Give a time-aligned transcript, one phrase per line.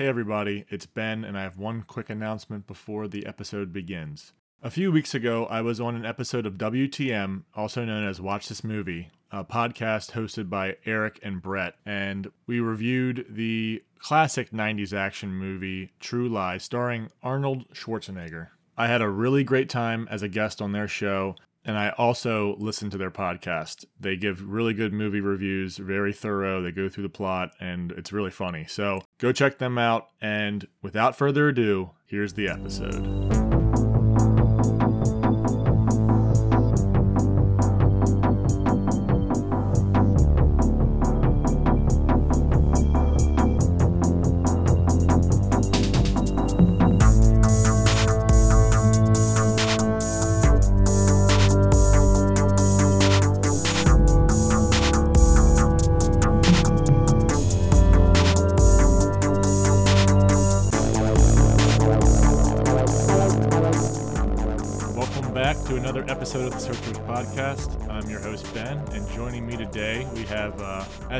[0.00, 4.32] Hey everybody, it's Ben, and I have one quick announcement before the episode begins.
[4.62, 8.48] A few weeks ago, I was on an episode of WTM, also known as Watch
[8.48, 14.94] This Movie, a podcast hosted by Eric and Brett, and we reviewed the classic 90s
[14.94, 18.46] action movie True Lies, starring Arnold Schwarzenegger.
[18.78, 21.36] I had a really great time as a guest on their show,
[21.70, 23.84] and I also listen to their podcast.
[24.00, 26.60] They give really good movie reviews, very thorough.
[26.60, 28.66] They go through the plot, and it's really funny.
[28.68, 30.08] So go check them out.
[30.20, 33.49] And without further ado, here's the episode.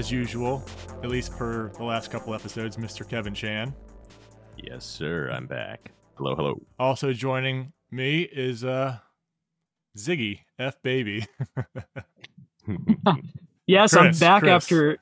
[0.01, 0.65] As usual,
[1.03, 3.07] at least per the last couple episodes, Mr.
[3.07, 3.75] Kevin Chan.
[4.57, 5.29] Yes, sir.
[5.31, 5.93] I'm back.
[6.17, 6.59] Hello, hello.
[6.79, 8.97] Also joining me is uh,
[9.99, 11.27] Ziggy, F Baby.
[13.67, 14.51] Yes, Chris, I'm back Chris.
[14.53, 14.97] after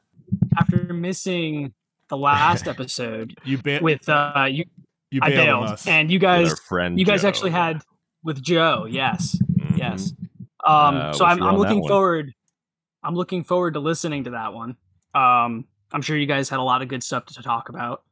[0.59, 1.73] after missing
[2.09, 4.65] the last episode You, ba- with uh you
[5.11, 5.87] you I bailed on bailed us.
[5.87, 7.29] and you guys friend you guys Joe.
[7.29, 7.81] actually had
[8.25, 8.87] with Joe.
[8.89, 9.37] Yes.
[9.59, 9.79] Mhm.
[9.79, 10.13] Yes.
[10.67, 12.35] Um Uh, so I'm I'm looking forward
[13.03, 14.77] I'm looking forward to listening to that one.
[15.15, 18.03] Um I'm sure you guys had a lot of good stuff to talk about.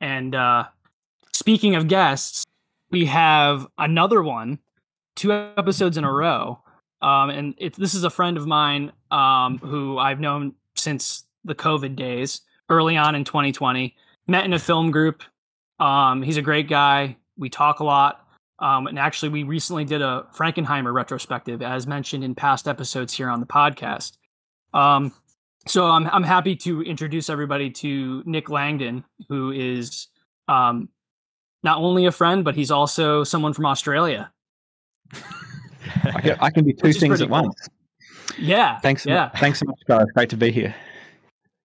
[0.00, 0.64] And uh
[1.32, 2.44] speaking of guests,
[2.90, 4.58] we have another one,
[5.16, 6.60] two episodes in a row.
[7.02, 11.54] Um and it, this is a friend of mine um who I've known since the
[11.54, 13.94] COVID days, early on in 2020.
[14.26, 15.22] Met in a film group.
[15.80, 17.16] Um he's a great guy.
[17.36, 18.24] We talk a lot.
[18.58, 23.28] Um, and actually, we recently did a Frankenheimer retrospective, as mentioned in past episodes here
[23.28, 24.12] on the podcast.
[25.66, 30.08] So I'm I'm happy to introduce everybody to Nick Langdon, who is
[30.48, 30.88] um,
[31.62, 34.30] not only a friend, but he's also someone from Australia.
[36.04, 37.42] I can, I can be two things at cool.
[37.42, 37.68] once.
[38.38, 39.30] Yeah, Thanks, Yeah.
[39.32, 40.06] much, thanks so much, guys.
[40.14, 40.74] Great to be here.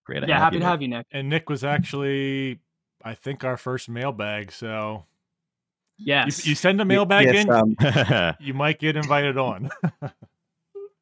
[0.06, 0.28] Great.
[0.28, 1.06] yeah, happy to have you, Nick.
[1.12, 2.60] and Nick was actually,
[3.04, 4.52] I think, our first mailbag.
[4.52, 5.06] So
[5.98, 8.32] you, Yes, you send a mailbag yes, in, um, you.
[8.48, 9.70] you might get invited on.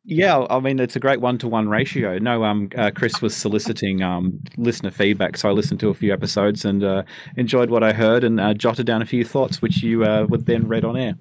[0.07, 0.45] yeah.
[0.50, 2.18] I mean, it's a great one-to-one ratio.
[2.18, 6.12] No, um, uh, Chris was soliciting um listener feedback, so I listened to a few
[6.13, 7.03] episodes and uh,
[7.35, 10.45] enjoyed what I heard and uh, jotted down a few thoughts, which you uh, would
[10.45, 11.13] then read on air.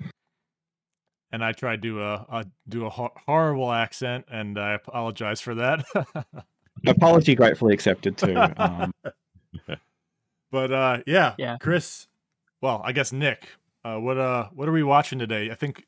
[1.33, 5.55] and I tried to uh, uh, do a ho- horrible accent, and I apologize for
[5.57, 5.85] that.
[6.87, 8.37] Apology gratefully accepted too.
[8.57, 8.93] Um,
[10.51, 11.57] but uh, yeah, Yeah.
[11.61, 12.07] Chris.
[12.61, 13.49] Well, I guess Nick.
[13.85, 15.51] Uh, what uh, what are we watching today?
[15.51, 15.85] I think,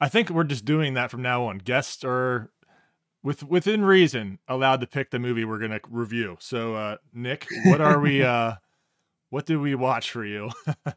[0.00, 1.58] I think we're just doing that from now on.
[1.58, 2.50] Guests are,
[3.22, 6.36] with within reason, allowed to pick the movie we're gonna review.
[6.40, 8.22] So, uh, Nick, what are we?
[8.24, 8.54] uh,
[9.28, 10.50] what did we watch for you?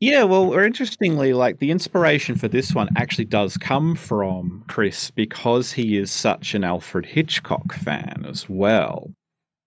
[0.00, 5.10] Yeah, well, or interestingly, like the inspiration for this one actually does come from Chris
[5.10, 9.10] because he is such an Alfred Hitchcock fan as well.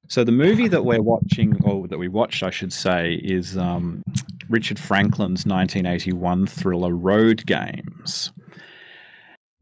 [0.09, 4.03] So the movie that we're watching, or that we watched, I should say, is um,
[4.47, 8.31] Richard Franklin's 1981 thriller Road Games.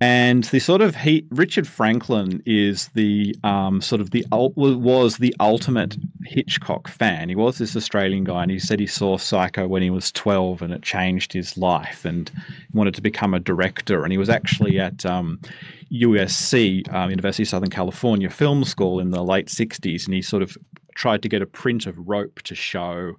[0.02, 5.34] And the sort of he Richard Franklin is the um, sort of the was the
[5.40, 5.96] ultimate
[6.26, 7.30] Hitchcock fan.
[7.30, 10.62] He was this Australian guy, and he said he saw Psycho when he was twelve,
[10.62, 14.04] and it changed his life, and he wanted to become a director.
[14.04, 15.40] And he was actually at um,
[15.94, 20.44] USC, um, University of Southern California Film School, in the late '60s, and he sort
[20.44, 20.58] of
[20.96, 23.16] tried to get a print of Rope to show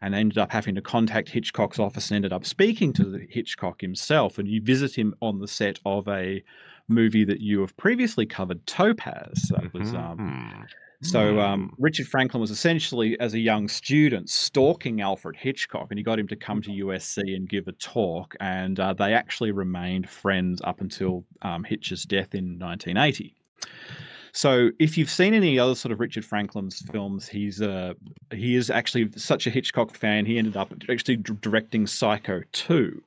[0.00, 4.38] and ended up having to contact Hitchcock's office and ended up speaking to Hitchcock himself.
[4.38, 6.42] And you visit him on the set of a
[6.88, 9.50] movie that you have previously covered, Topaz.
[9.50, 10.66] That was um, Mhm.
[11.06, 11.74] so um, Mm.
[11.78, 16.28] Richard Franklin was essentially, as a young student, stalking Alfred Hitchcock, and he got him
[16.28, 18.34] to come to USC and give a talk.
[18.40, 23.34] And uh, they actually remained friends up until um, Hitch's death in 1980.
[24.32, 27.94] So, if you've seen any other sort of Richard Franklin's films, he's uh,
[28.32, 30.26] he is actually such a Hitchcock fan.
[30.26, 33.02] He ended up actually directing Psycho 2.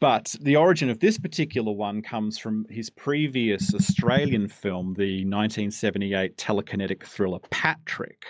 [0.00, 6.36] But the origin of this particular one comes from his previous Australian film, the 1978
[6.36, 8.24] telekinetic thriller Patrick.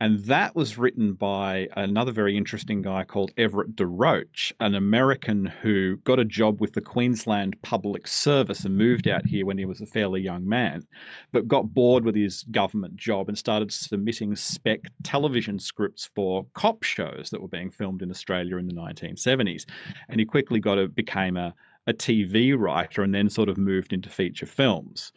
[0.00, 5.46] And that was written by another very interesting guy called Everett de Roche, an American
[5.46, 9.64] who got a job with the Queensland Public Service and moved out here when he
[9.64, 10.84] was a fairly young man,
[11.30, 16.82] but got bored with his government job and started submitting spec television scripts for cop
[16.82, 19.64] shows that were being filmed in Australia in the 1970s.
[20.08, 21.54] And he quickly got a became a,
[21.86, 25.12] a TV writer and then sort of moved into feature films.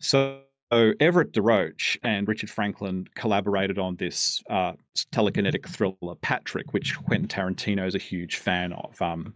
[0.00, 0.40] So
[0.72, 4.72] so Everett de Roche and Richard Franklin collaborated on this uh,
[5.12, 9.00] telekinetic thriller, Patrick, which Quentin Tarantino is a huge fan of.
[9.00, 9.32] Um,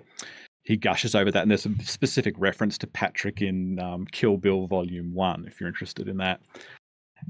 [0.65, 4.67] he gushes over that, and there's a specific reference to Patrick in um, Kill Bill
[4.67, 6.41] Volume One, if you're interested in that.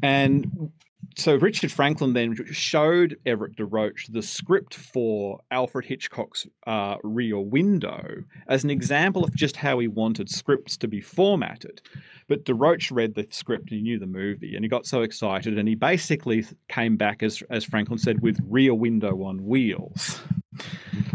[0.02, 0.70] And
[1.16, 7.38] so Richard Franklin then showed Everett de Roche the script for Alfred Hitchcock's uh, Rear
[7.38, 11.82] Window as an example of just how he wanted scripts to be formatted.
[12.28, 15.02] But de Roche read the script and he knew the movie and he got so
[15.02, 20.20] excited and he basically came back, as, as Franklin said, with Rear Window on wheels.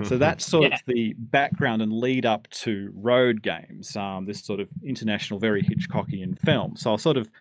[0.03, 0.75] so that's sort yeah.
[0.75, 5.63] of the background and lead up to Road Games, um, this sort of international, very
[5.63, 6.75] Hitchcockian film.
[6.75, 7.31] So I'll sort of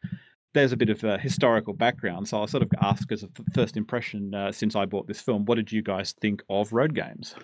[0.54, 2.28] there's a bit of a historical background.
[2.28, 5.44] So I'll sort of ask as a first impression uh, since I bought this film,
[5.44, 7.34] what did you guys think of Road Games?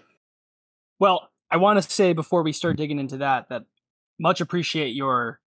[0.99, 3.65] Well, I want to say before we start digging into that that
[4.19, 5.41] much appreciate your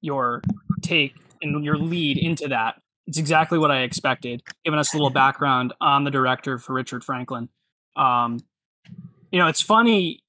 [0.00, 0.42] your
[0.80, 2.80] take and your lead into that.
[3.06, 7.04] It's exactly what I expected, giving us a little background on the director for Richard
[7.04, 7.48] Franklin.
[7.96, 8.38] Um,
[9.30, 10.22] you know, it's funny,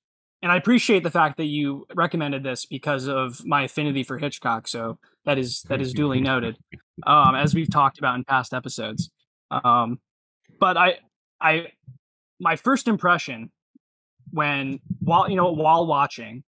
[0.43, 4.67] and I appreciate the fact that you recommended this because of my affinity for Hitchcock.
[4.67, 6.57] So that is that is duly noted,
[7.07, 9.09] um, as we've talked about in past episodes.
[9.49, 9.99] Um,
[10.59, 10.97] but I,
[11.39, 11.67] I,
[12.41, 13.51] my first impression
[14.31, 16.43] when while you know while watching,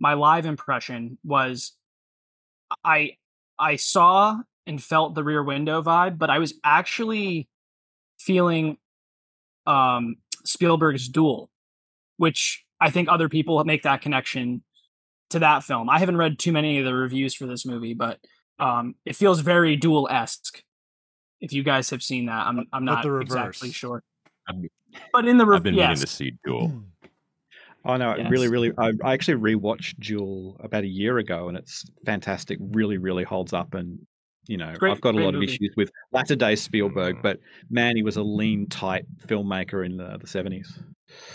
[0.00, 1.72] my live impression was,
[2.84, 3.12] I
[3.60, 7.48] I saw and felt the Rear Window vibe, but I was actually
[8.18, 8.78] feeling
[9.66, 11.48] um, Spielberg's Duel,
[12.16, 14.62] which I think other people make that connection
[15.30, 15.88] to that film.
[15.88, 18.18] I haven't read too many of the reviews for this movie, but
[18.58, 20.62] um, it feels very duel esque.
[21.40, 24.02] If you guys have seen that, I'm I'm not exactly sure.
[25.12, 25.88] but in the re- I've been yes.
[25.88, 26.82] meaning to see Duel.
[27.88, 28.28] Oh no, yes.
[28.28, 28.72] really, really.
[28.78, 32.58] I, I actually rewatched Duel about a year ago, and it's fantastic.
[32.60, 33.74] Really, really holds up.
[33.74, 34.00] And
[34.48, 35.46] you know, great, I've got a lot movie.
[35.46, 37.38] of issues with latter day Spielberg, but
[37.70, 40.66] man, he was a lean, tight filmmaker in the, the 70s.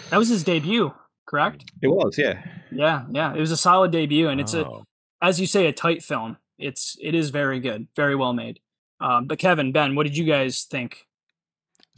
[0.10, 0.94] That was his debut
[1.26, 1.66] correct?
[1.82, 2.44] It was, yeah.
[2.72, 3.34] Yeah, yeah.
[3.34, 4.84] It was a solid debut, and it's oh.
[5.22, 6.38] a, as you say, a tight film.
[6.58, 8.60] It's it is very good, very well made.
[9.00, 11.08] Um, but Kevin, Ben, what did you guys think?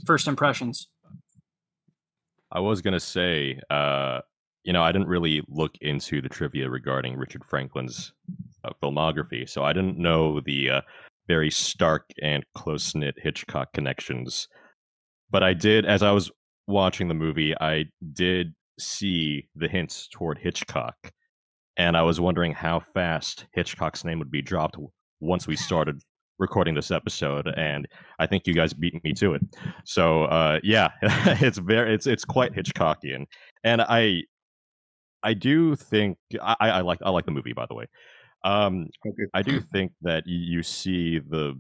[0.05, 0.87] First impressions.
[2.51, 4.21] I was gonna say, uh,
[4.63, 8.13] you know, I didn't really look into the trivia regarding Richard Franklin's
[8.63, 10.81] uh, filmography, so I didn't know the uh,
[11.27, 14.47] very stark and close knit Hitchcock connections.
[15.29, 16.31] But I did, as I was
[16.67, 20.95] watching the movie, I did see the hints toward Hitchcock,
[21.77, 24.77] and I was wondering how fast Hitchcock's name would be dropped
[25.19, 26.01] once we started
[26.39, 27.87] recording this episode, and
[28.19, 29.41] I think you guys beat me to it.
[29.85, 33.25] So uh, yeah, it's very it's it's quite Hitchcockian,
[33.63, 34.23] and I
[35.23, 37.85] I do think I, I like I like the movie by the way.
[38.43, 39.23] Um, okay.
[39.33, 41.59] I do think that you see the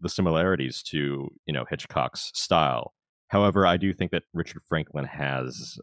[0.00, 2.92] the similarities to you know Hitchcock's style.
[3.28, 5.78] However, I do think that Richard Franklin has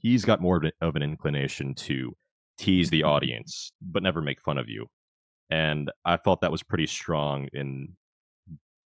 [0.00, 2.14] he's got more of an inclination to
[2.58, 4.86] tease the audience but never make fun of you.
[5.50, 7.94] And i felt that was pretty strong in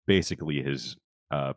[0.08, 0.96] basically his
[1.32, 1.54] uh,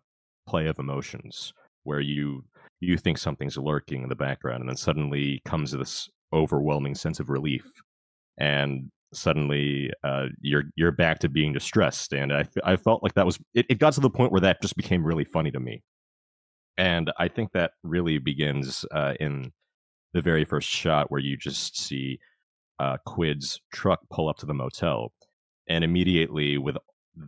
[0.47, 1.53] play of emotions
[1.85, 2.45] where you
[2.81, 7.29] you think something's lurking in the background and then suddenly comes this overwhelming sense of
[7.31, 7.67] relief
[8.39, 12.13] and suddenly uh, you're you're back to being distressed.
[12.13, 14.63] And I, I felt like that was it, it got to the point where that
[14.63, 15.83] just became really funny to me
[16.81, 19.53] and I think that really begins uh, in
[20.15, 22.19] the very first shot where you just see
[22.79, 25.13] uh, Quid's truck pull up to the motel.
[25.69, 26.79] And immediately, with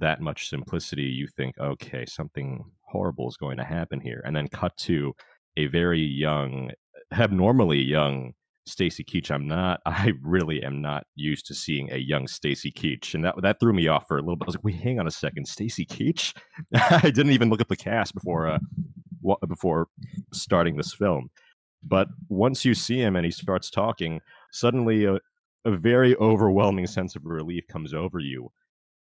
[0.01, 4.23] that much simplicity, you think, okay, something horrible is going to happen here.
[4.25, 5.13] And then cut to
[5.59, 6.71] a very young,
[7.13, 8.33] abnormally young
[8.65, 9.31] Stacy Keach.
[9.31, 13.13] I'm not, I really am not used to seeing a young Stacy Keach.
[13.13, 14.47] And that, that threw me off for a little bit.
[14.47, 15.47] I was like, wait, hang on a second.
[15.47, 16.35] Stacy Keach?
[16.75, 18.59] I didn't even look at the cast before uh,
[19.49, 19.89] before
[20.33, 21.31] starting this film.
[21.83, 25.19] But once you see him and he starts talking, suddenly a,
[25.65, 28.51] a very overwhelming sense of relief comes over you.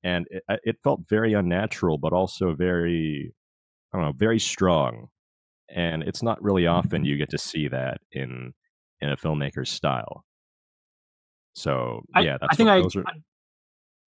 [0.04, 3.34] And it, it felt very unnatural, but also very,
[3.92, 5.08] I don't know, very strong.
[5.68, 8.54] And it's not really often you get to see that in
[9.00, 10.24] in a filmmaker's style.
[11.54, 13.04] So yeah, I, I think I, are...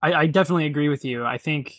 [0.02, 1.26] I, I definitely agree with you.
[1.26, 1.76] I think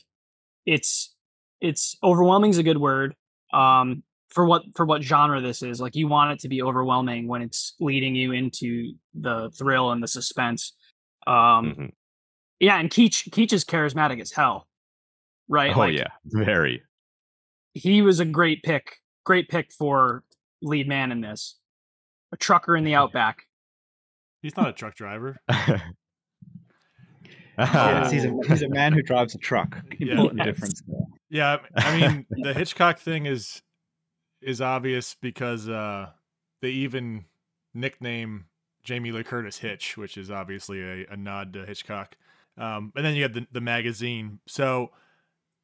[0.67, 1.17] it's
[1.61, 3.15] it's overwhelming is a good word
[3.53, 7.29] Um, for what for what genre this is, like you want it to be overwhelming
[7.29, 10.73] when it's leading you into the thrill and the suspense.
[11.27, 11.93] Um, Mhm.
[12.61, 14.67] yeah, and Keach Keach is charismatic as hell,
[15.49, 15.75] right?
[15.77, 16.83] Oh like, yeah, very.
[17.75, 20.25] he was a great pick, great pick for
[20.63, 21.59] lead man in this.
[22.33, 23.47] A trucker in the outback.
[24.41, 25.37] He's not a truck driver.
[27.59, 28.41] Yes, he's, a, Oh.
[28.49, 29.77] he's a man who drives a truck.
[30.01, 30.47] Important Yes.
[30.47, 31.01] difference there.
[31.29, 33.63] Yeah, I mean the Hitchcock thing is
[34.43, 36.11] is obvious because uh
[36.61, 37.25] they even
[37.75, 38.47] nickname
[38.83, 42.17] Jamie Lee Curtis Hitch, which is obviously a, a nod to Hitchcock.
[42.59, 44.41] Um, and then you have the, the magazine.
[44.47, 44.91] So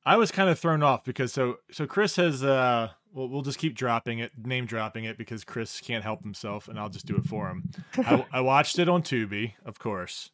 [0.04, 3.58] I was kind of thrown off because so so Chris has uh well we'll just
[3.58, 7.16] keep dropping it, name dropping it because Chris can't help himself, and I'll just do
[7.16, 7.70] it for him.
[7.98, 10.30] I, I watched it on Tubi, of course,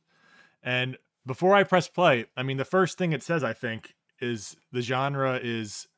[0.62, 0.96] and
[1.26, 4.80] before I press play, I mean the first thing it says I think is the
[4.80, 5.88] genre is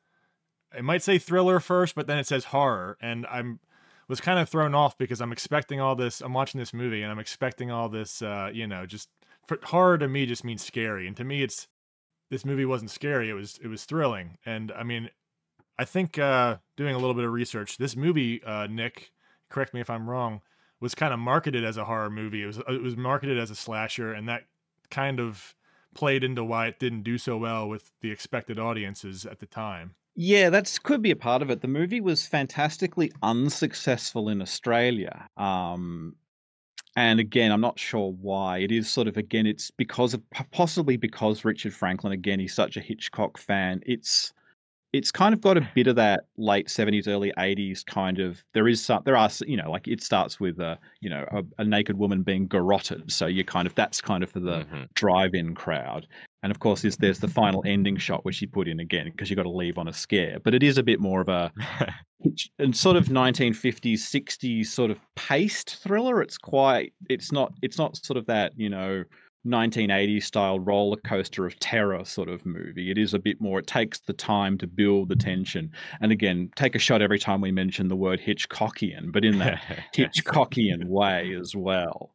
[0.75, 3.59] it might say thriller first, but then it says horror, and I'm
[4.07, 6.21] was kind of thrown off because I'm expecting all this.
[6.21, 8.21] I'm watching this movie and I'm expecting all this.
[8.21, 9.09] Uh, you know, just
[9.47, 11.67] for, horror to me just means scary, and to me it's
[12.29, 13.29] this movie wasn't scary.
[13.29, 15.09] It was it was thrilling, and I mean,
[15.77, 19.11] I think uh, doing a little bit of research, this movie, uh, Nick,
[19.49, 20.41] correct me if I'm wrong,
[20.79, 22.43] was kind of marketed as a horror movie.
[22.43, 24.43] It was it was marketed as a slasher, and that
[24.89, 25.55] kind of
[25.93, 29.95] played into why it didn't do so well with the expected audiences at the time.
[30.19, 31.61] Yeah, that could be a part of it.
[31.61, 35.29] The movie was fantastically unsuccessful in Australia.
[35.37, 36.15] Um,
[36.95, 38.59] and again, I'm not sure why.
[38.59, 42.77] It is sort of again, it's because of possibly because Richard Franklin again, he's such
[42.77, 43.81] a Hitchcock fan.
[43.85, 44.33] It's
[44.93, 48.67] it's kind of got a bit of that late 70s early 80s kind of there
[48.67, 51.65] is some there are you know like it starts with a you know a, a
[51.65, 54.87] naked woman being garroted so you kind of that's kind of for the Mhm.
[54.95, 56.07] drive-in crowd
[56.43, 59.29] and of course there's, there's the final ending shot which he put in again because
[59.29, 60.39] you've got to leave on a scare.
[60.43, 61.51] But it is a bit more of a
[62.73, 66.21] sort of 1950s 60s sort of paced thriller.
[66.21, 69.03] It's quite it's not it's not sort of that you know
[69.45, 72.91] 1980s style roller coaster of terror sort of movie.
[72.91, 75.71] It is a bit more it takes the time to build the tension.
[76.01, 79.59] And again take a shot every time we mention the word hitchcockian but in that
[79.95, 82.13] Hitchcockian way as well.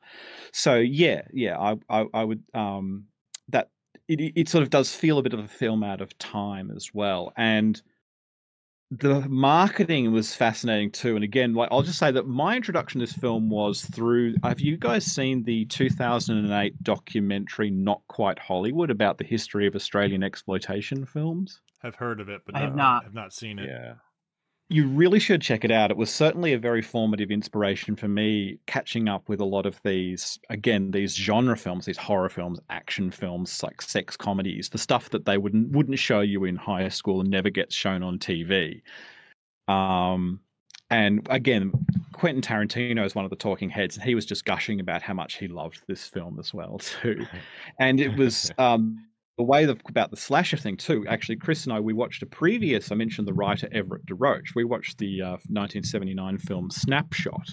[0.53, 3.07] So yeah, yeah, I I, I would um
[3.49, 3.69] that
[4.09, 6.71] it it- it sort of does feel a bit of a film out of time
[6.75, 7.81] as well, and
[8.91, 11.15] the marketing was fascinating too.
[11.15, 14.35] And again, like I'll just say that my introduction to this film was through.
[14.43, 20.23] Have you guys seen the 2008 documentary "Not Quite Hollywood" about the history of Australian
[20.23, 21.61] exploitation films?
[21.83, 23.05] Have heard of it, but I have no- not.
[23.05, 23.67] have not seen it.
[23.69, 23.95] yeah.
[24.73, 25.91] You really should check it out.
[25.91, 29.79] It was certainly a very formative inspiration for me catching up with a lot of
[29.85, 35.11] these, again, these genre films, these horror films, action films, like sex comedies, the stuff
[35.11, 38.81] that they wouldn't wouldn't show you in high school and never gets shown on TV.
[39.69, 40.41] Um,
[40.89, 41.73] and again,
[42.13, 45.13] Quentin Tarantino is one of the talking heads, and he was just gushing about how
[45.15, 47.27] much he loved this film as well too.
[47.79, 49.05] And it was um,
[49.39, 51.07] the way the, about the slasher thing too.
[51.09, 52.93] Actually, Chris and I we watched a previous.
[52.93, 54.55] I mentioned the writer Everett DeRoche.
[54.55, 57.49] We watched the uh, 1979 film Snapshot,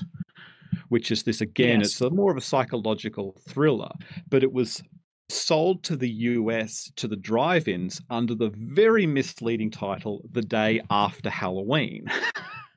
[0.89, 1.79] which is this again.
[1.79, 1.91] Yes.
[1.91, 3.91] It's a more of a psychological thriller,
[4.29, 4.83] but it was
[5.29, 11.29] sold to the US to the drive-ins under the very misleading title "The Day After
[11.29, 12.07] Halloween."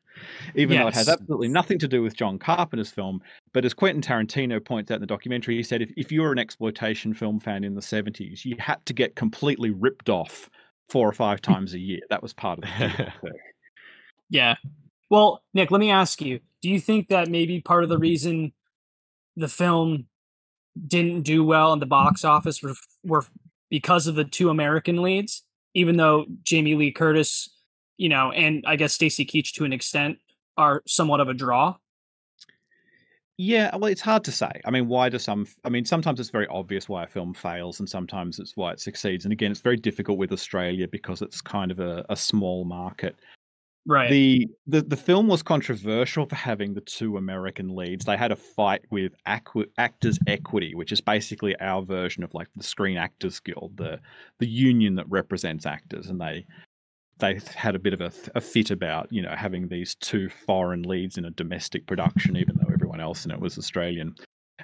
[0.55, 3.21] Even though it has absolutely nothing to do with John Carpenter's film,
[3.53, 6.33] but as Quentin Tarantino points out in the documentary, he said if, if you were
[6.33, 10.51] an exploitation film fan in the 70s, you had to get completely ripped off
[10.89, 12.01] four or five times a year.
[12.11, 13.13] That was part of the.
[14.31, 14.55] Yeah.
[15.11, 18.55] Well, Nick, let me ask you: Do you think that maybe part of the reason
[19.37, 20.07] the film
[20.89, 22.75] didn't do well in the box office were,
[23.05, 23.27] were
[23.69, 25.43] because of the two American leads?
[25.75, 27.51] Even though Jamie Lee Curtis,
[28.03, 30.19] you know, and I guess Stacy Keach to an extent
[30.57, 31.77] are somewhat of a draw.
[33.37, 34.51] Yeah, well, it's hard to say.
[34.65, 35.47] I mean, why do some?
[35.65, 38.81] I mean, sometimes it's very obvious why a film fails, and sometimes it's why it
[38.81, 39.25] succeeds.
[39.25, 43.15] And again, it's very difficult with Australia because it's kind of a, a small market.
[43.87, 44.11] Right.
[44.11, 48.05] The, the the film was controversial for having the two American leads.
[48.05, 52.49] They had a fight with Acqui- Actors Equity, which is basically our version of like
[52.57, 54.01] the Screen Actors Guild, the
[54.41, 56.45] the union that represents actors, and they
[57.19, 60.83] they had a bit of a, a fit about you know having these two foreign
[60.83, 64.15] leads in a domestic production, even though everyone else in it was Australian.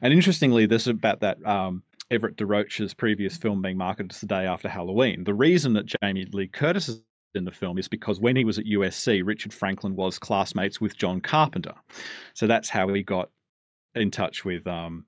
[0.02, 4.26] And interestingly, this is about that um, Everett DeRoche's previous film being marketed as the
[4.26, 5.24] day after Halloween.
[5.24, 7.02] The reason that Jamie Lee Curtis is
[7.34, 10.96] in the film is because when he was at USC, Richard Franklin was classmates with
[10.96, 11.74] John Carpenter.
[12.34, 13.30] So that's how he got
[13.94, 15.04] in touch with um,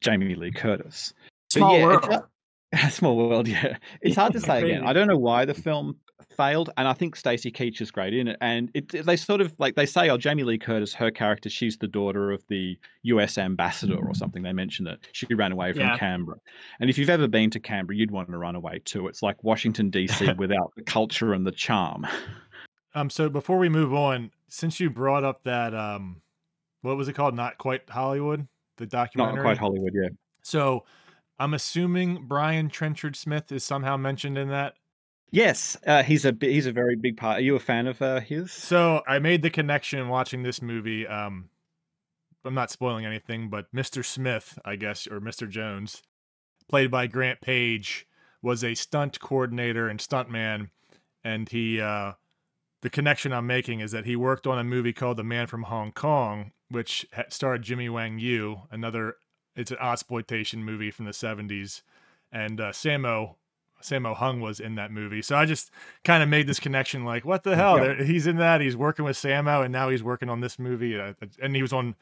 [0.00, 1.14] Jamie Lee Curtis.
[1.54, 2.22] But Small yeah, world.
[2.90, 3.76] small world, yeah.
[4.00, 4.86] It's hard to say again.
[4.86, 8.28] I don't know why the film failed, and I think Stacy Keach is great in
[8.28, 8.36] it.
[8.40, 11.76] And it, they sort of like they say, "Oh, Jamie Lee Curtis, her character, she's
[11.76, 13.38] the daughter of the U.S.
[13.38, 15.98] ambassador or something." They mention that she ran away from Yeah.
[15.98, 16.38] Canberra.
[16.80, 19.06] And if you've ever been to Canberra, you'd want to run away too.
[19.08, 20.32] It's like Washington D.C.
[20.38, 22.06] without the culture and the charm.
[22.94, 26.20] Um, so before we move on, since you brought up that um,
[26.82, 27.34] what was it called?
[27.34, 29.36] Not quite Hollywood, the documentary.
[29.36, 30.08] Not quite Hollywood, yeah.
[30.42, 30.84] So
[31.38, 34.74] I'm assuming Brian Trenchard Smith is somehow mentioned in that.
[35.32, 37.38] Yes, uh, he's a he's a very big part.
[37.38, 38.52] Are you a fan of uh, his?
[38.52, 41.06] So I made the connection watching this movie.
[41.06, 41.48] Um,
[42.44, 44.04] I'm not spoiling anything, but Mr.
[44.04, 45.48] Smith, I guess, or Mr.
[45.48, 46.02] Jones,
[46.68, 48.06] played by Grant Page,
[48.42, 50.68] was a stunt coordinator and stuntman,
[51.24, 51.80] and he.
[51.80, 52.12] Uh,
[52.82, 55.62] the connection I'm making is that he worked on a movie called The Man from
[55.62, 59.16] Hong Kong, which starred Jimmy Wang Yu, another.
[59.56, 61.82] It's an exploitation movie from the 70s,
[62.30, 63.36] and uh, Sammo
[63.82, 65.22] Sammo Hung was in that movie.
[65.22, 65.70] So I just
[66.04, 67.78] kind of made this connection, like, what the hell?
[67.78, 68.00] Yep.
[68.00, 68.60] He's in that.
[68.60, 70.98] He's working with Sammo, and now he's working on this movie.
[70.98, 71.94] Uh, and he was on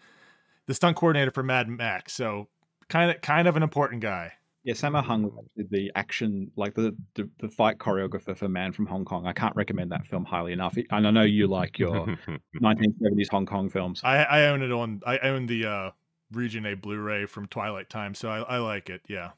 [0.67, 2.13] the stunt coordinator for Mad Max.
[2.13, 2.49] So
[2.89, 4.33] kind of kind of an important guy.
[4.63, 8.87] Yeah, Sammo Hung was the action, like the, the the fight choreographer for Man from
[8.87, 9.27] Hong Kong.
[9.27, 10.77] I can't recommend that film highly enough.
[10.91, 12.07] And I know you like your
[12.63, 14.03] 1970s Hong Kong films.
[14.05, 15.01] I, I own it on.
[15.07, 15.91] I own the uh,
[16.31, 19.01] Region A Blu-ray from Twilight Time, so I, I like it.
[19.09, 19.31] Yeah.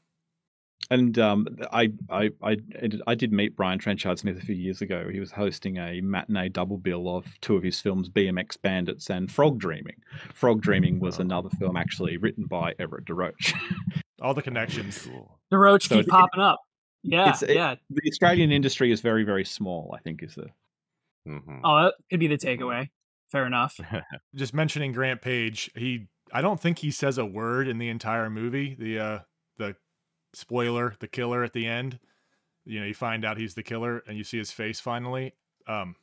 [0.89, 2.57] And um, I, I I
[3.07, 5.07] I did meet Brian Trenchard Smith a few years ago.
[5.11, 9.31] He was hosting a matinee double bill of two of his films, BMX Bandits and
[9.31, 9.95] Frog Dreaming.
[10.33, 13.53] Frog Dreaming was another film actually written by Everett DeRoche.
[14.21, 15.07] All the connections.
[15.07, 15.39] Cool.
[15.51, 16.59] DeRoche So keep it- popping up.
[17.01, 17.75] Yeah, It's- it- yeah.
[17.89, 19.93] the Australian industry is very very small.
[19.97, 20.47] I think is the
[21.27, 21.61] Mhm.
[21.63, 22.89] Oh, that could be the takeaway.
[23.31, 23.79] Fair enough.
[24.35, 28.29] Just mentioning Grant Page, he I don't think he says a word in the entire
[28.29, 28.75] movie.
[28.77, 29.19] The uh
[29.57, 29.75] the
[30.33, 31.99] spoiler, the killer at the end.
[32.65, 35.33] You know, you find out he's the killer and you see his face finally.
[35.67, 35.95] Um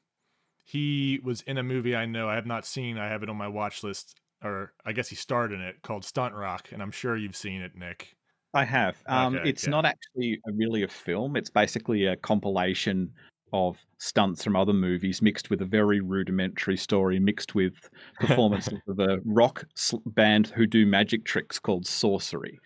[0.65, 2.99] he was in a movie I know I have not seen.
[2.99, 6.05] I have it on my watch list or I guess he starred in it called
[6.05, 8.17] Stunt Rock and I'm sure you've seen it, Nick.
[8.53, 8.97] I have.
[9.07, 9.71] Um, Okay, it's yeah.
[9.71, 11.37] not actually a, really a film.
[11.37, 13.13] It's basically a compilation
[13.53, 17.75] of stunts from other movies mixed with a very rudimentary story, mixed with
[18.21, 19.65] performances of a rock
[20.07, 22.61] band who do magic tricks called Sorcery.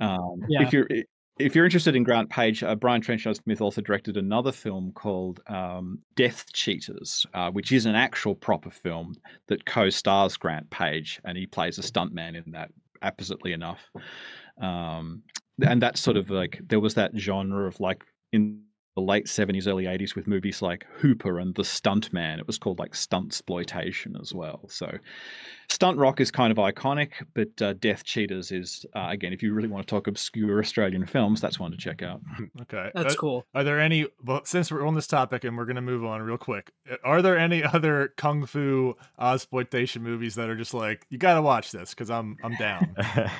[0.00, 0.62] Um, Yeah.
[0.62, 0.88] If you're
[1.38, 5.40] if you're interested in Grant Page, uh, Brian Trenchard Smith also directed another film called
[5.48, 9.14] um, Death Cheaters, uh, which is an actual proper film
[9.48, 12.70] that co-stars Grant Page, and he plays a stuntman in that.
[13.02, 13.90] Appositely enough,
[14.60, 15.22] um,
[15.64, 18.62] and that's sort of like there was that genre of like in
[18.96, 22.78] the late 70s early 80s with movies like hooper and the stuntman it was called
[22.78, 24.90] like stunt exploitation as well so
[25.68, 29.52] stunt rock is kind of iconic but uh, death cheaters is uh, again if you
[29.52, 32.20] really want to talk obscure australian films that's one to check out
[32.62, 32.90] Okay.
[32.94, 33.46] That's Uh, cool.
[33.54, 34.06] Are there any?
[34.24, 37.20] Well, since we're on this topic and we're gonna move on real quick, uh, are
[37.20, 41.90] there any other kung fu exploitation movies that are just like you gotta watch this
[41.90, 42.96] because I'm I'm down.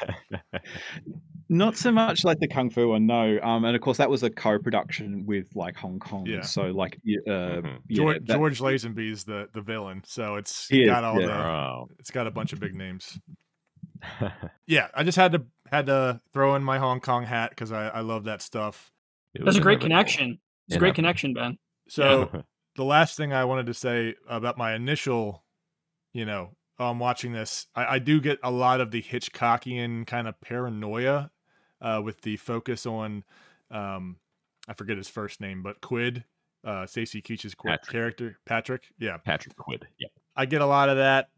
[1.48, 4.22] not so much like the kung fu one no um, and of course that was
[4.22, 6.40] a co-production with like hong kong Yeah.
[6.42, 7.78] so like y- uh, Mhm.
[7.88, 11.26] yeah, George, that- George Lazenby's the the villain, so it's He is, got all yeah.
[11.26, 11.88] the oh.
[11.98, 13.18] it's got a bunch of big names.
[14.66, 17.88] Yeah, I just had to had to throw in my Hong Kong hat because I
[17.88, 18.90] I love that stuff.
[19.34, 19.88] It That's a great inevitable.
[19.88, 20.38] connection.
[20.68, 21.58] It's a great connection, Ben.
[21.88, 22.44] So
[22.76, 25.44] the last thing I wanted to say about my initial,
[26.12, 30.28] you know, um, watching this, I, I do get a lot of the Hitchcockian kind
[30.28, 31.30] of paranoia
[31.80, 33.24] uh, with the focus on,
[33.70, 34.16] um,
[34.68, 36.24] I forget his first name, but Quid,
[36.64, 37.92] uh, Stacy Keach's Patrick.
[37.92, 38.82] character, Patrick.
[38.98, 39.86] Yeah, Patrick Quid.
[39.98, 40.08] Yeah.
[40.34, 41.30] I get a lot of that.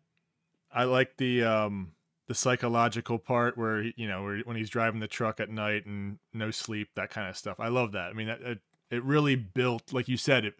[0.72, 1.92] I like the um,
[2.26, 5.86] the psychological part where he, you know where, when he's driving the truck at night
[5.86, 7.58] and no sleep, that kind of stuff.
[7.58, 8.10] I love that.
[8.10, 8.58] I mean, that, it
[8.90, 10.54] it really built, like you said, it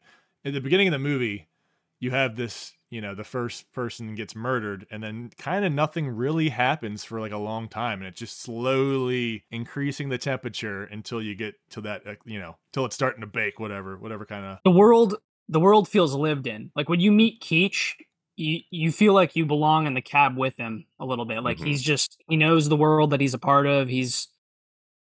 [0.44, 1.48] at the beginning of the movie.
[2.00, 6.09] You have this, you know, the first person gets murdered, and then kind of nothing
[6.09, 11.20] really happens for like a long time, and it's just slowly increasing the temperature until
[11.22, 14.44] you get to that, uh, you know, till it's starting to bake, whatever, whatever kind
[14.44, 14.59] of.
[14.64, 15.16] The world
[15.48, 16.70] the world feels lived in.
[16.77, 17.94] Like when you meet Keach,
[18.37, 21.42] you you feel like you belong in the cab with him a little bit.
[21.42, 21.66] Like Mhm.
[21.66, 23.88] he's just he knows the world that he's a part of.
[23.88, 24.29] He's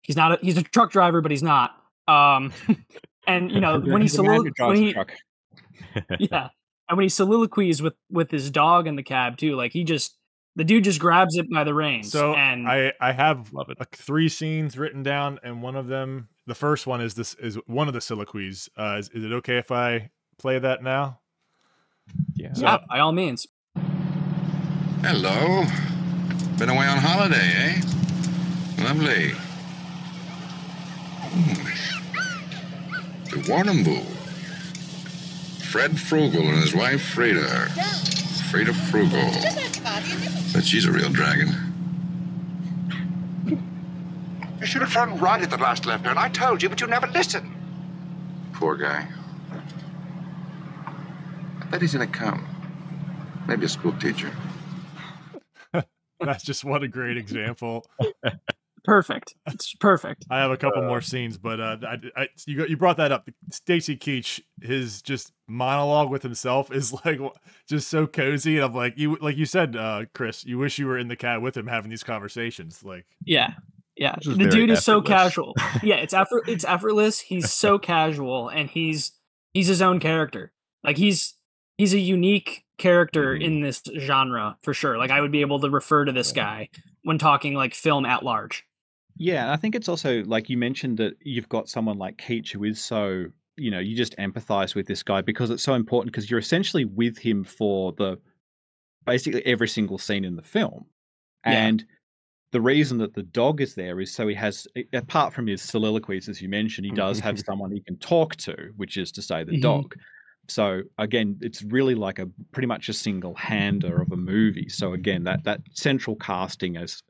[0.01, 1.71] he's not a, he's a truck driver, but he's not.
[2.07, 2.51] Um
[3.27, 5.11] and you know when he He's a man who solilo- drives when he truck.
[6.19, 6.47] yeah.
[6.93, 10.15] And when he soliloquies with with his dog in the cab too, like he just
[10.55, 12.11] the dude just grabs it by the reins.
[12.11, 13.79] So and I I have Love it.
[13.79, 17.55] like three scenes written down, and one of them, the first one is this is
[17.65, 18.69] one of the soliloquies.
[18.77, 21.19] Uh, is, is it okay if I play that now?
[22.35, 22.51] Yeah.
[22.57, 23.47] yeah, by all means.
[25.01, 25.63] Hello.
[26.59, 27.81] Been away on holiday, eh?
[28.83, 29.29] Lovely.
[31.31, 31.55] Hmm.
[33.31, 34.12] To Warrnambool.
[35.73, 37.47] Fred Frugal and his wife Frida.
[38.51, 39.27] Frida Frugal.
[40.53, 41.49] But she's a real dragon.
[44.59, 46.15] You should have turned right at the last left turn.
[46.15, 47.51] I told you, but you never listened.
[48.53, 49.07] Poor guy.
[50.91, 52.47] I bet he's an accountant.
[53.47, 54.31] Maybe a school teacher.
[56.19, 57.87] That's just what a great example.
[58.83, 59.35] Perfect.
[59.47, 60.25] It's perfect.
[60.29, 63.13] I have a couple more scenes, but uh, I, I, you got- you brought that
[63.13, 63.29] up.
[63.49, 67.19] Stacy Keach, his just monologue with himself is like
[67.67, 70.87] just so cozy, and I'm like you, like you said, uh, Chris, you wish you
[70.87, 72.83] were in the cab with him having these conversations.
[72.83, 73.53] Like, Yeah.
[73.95, 74.15] Yeah.
[74.23, 75.53] The very dude is so casual.
[75.83, 77.19] Yeah, it's effort it's effortless.
[77.19, 79.11] He's so casual and he's
[79.53, 80.51] he's his own character.
[80.83, 81.35] Like he's
[81.77, 83.43] he's a unique character Mhm.
[83.43, 84.97] in this genre for sure.
[84.97, 86.69] Like I would be able to refer to this guy
[87.03, 88.63] when talking like film at large.
[89.15, 92.63] Yeah, I think it's also like you mentioned that you've got someone like Keach who
[92.63, 93.25] is so,
[93.57, 96.85] you know, you just empathize with this guy because it's so important because you're essentially
[96.85, 98.19] with him for the
[99.05, 100.85] basically every single scene in the film.
[101.45, 101.51] Yeah.
[101.67, 101.85] And
[102.51, 106.29] the reason that the dog is there is so he has apart from his soliloquies
[106.29, 109.43] as you mentioned, he does have someone he can talk to, which is to say
[109.43, 109.61] the Mhm.
[109.61, 109.95] dog.
[110.49, 114.69] So again, it's really like a pretty much a single hander of a movie.
[114.69, 117.01] So again, that that central casting is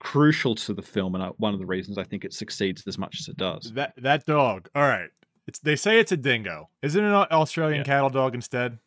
[0.00, 3.18] crucial to the film, and one of the reasons I think it succeeds as much
[3.20, 3.72] as it does.
[3.74, 4.68] that that dog.
[4.74, 5.10] All right,
[5.46, 6.68] it's they say it's a dingo.
[6.82, 7.84] Isn't it an Australian Yeah.
[7.84, 8.78] cattle dog instead?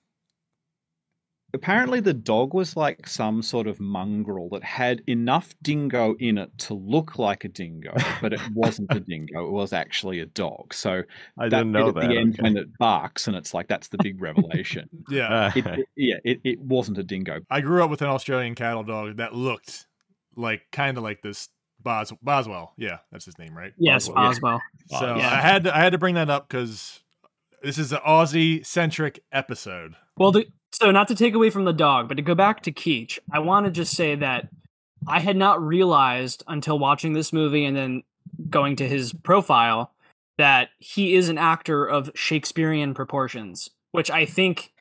[1.52, 6.56] Apparently, the dog was like some sort of mongrel that had enough dingo in it
[6.60, 7.92] to look like a dingo,
[8.22, 9.48] but it wasn't a dingo.
[9.48, 10.76] It was actually a dog.
[10.76, 11.02] So
[11.40, 12.08] I that didn't bit know at that.
[12.10, 12.44] the end okay.
[12.44, 14.90] when it barks, and it's like that's the big revelation.
[15.10, 17.40] Yeah, uh, it, it- yeah, it, it wasn't a dingo.
[17.50, 19.88] I grew up with an Australian cattle dog that looked
[20.36, 21.50] like kind of like this
[21.84, 22.74] Bos- Boswell.
[22.78, 23.74] Yeah, that's his name, right?
[23.78, 24.62] Yes, Boswell,
[24.92, 25.00] yeah.
[25.00, 25.30] So Yeah.
[25.30, 27.00] I had to, I had to bring that up because
[27.64, 29.96] this is an Aussie centric episode.
[30.18, 32.72] Well, the, so not to take away from the dog, but to go back to
[32.72, 34.50] Keach, I want to just say that
[35.08, 38.04] I had not realized until watching this movie and then
[38.50, 39.94] going to his profile
[40.38, 44.72] that he is an actor of Shakespearean proportions, which I think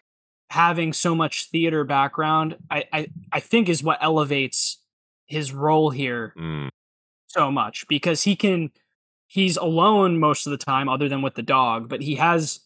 [0.51, 4.79] having so much theater background, I, I, I think is what elevates
[5.27, 6.69] his role here Mm,
[7.29, 8.71] so much because he can
[9.27, 12.61] he's alone most of the time other than with the dog but he has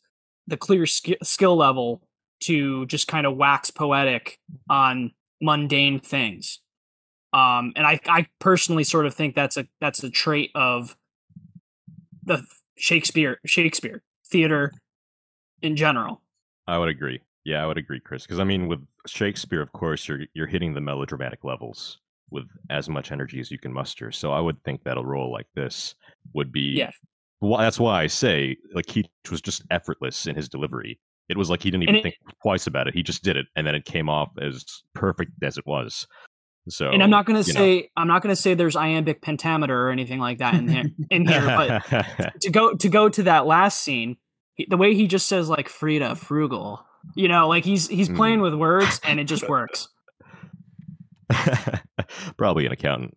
[0.46, 2.02] the clear sk- skill level
[2.40, 6.60] to just kind of wax poetic on mundane things
[7.32, 10.96] um and i i personally sort of think that's a that's a trait of
[12.24, 12.44] the
[12.76, 14.72] shakespeare shakespeare theater
[15.60, 16.22] in general
[16.66, 17.20] I would agree.
[17.44, 18.22] Yeah, I would agree, Chris.
[18.22, 21.98] Because I mean, with Shakespeare, of course, you're you're hitting the melodramatic levels
[22.32, 24.10] with as much energy as you can muster.
[24.10, 25.94] So I would think that a role like this
[26.34, 26.74] would be.
[26.78, 26.90] Yeah.
[27.40, 30.98] Why, that's why I say like he was just effortless in his delivery.
[31.28, 32.94] It was like he didn't even it- think twice about it.
[32.94, 34.64] He just did it, and then it came off as
[34.94, 36.06] perfect as it was.
[36.68, 37.58] So, and i'm not going to you know.
[37.60, 41.26] say i'm not to say there's iambic pentameter or anything like that in here in
[41.26, 44.16] here but to go to go to that last scene
[44.54, 48.14] he- the way he just says like frida frugal you know like he's he's Mm.
[48.16, 49.88] playing with words and it just works
[52.36, 53.16] Probably an accountant.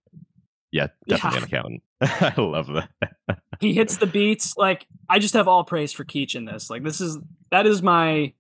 [0.71, 1.43] Yeah, definitely Yeah.
[1.43, 1.83] an accountant.
[2.01, 3.39] I love that.
[3.61, 6.83] he hits the beats like i just have all praise for keach in this like
[6.83, 7.17] this is
[7.51, 8.33] that is my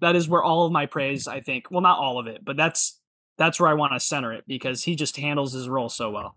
[0.00, 2.54] that is where all of my praise i think well not all of it but
[2.54, 3.00] that's
[3.38, 6.36] that's where i want to center it because he just handles his role so well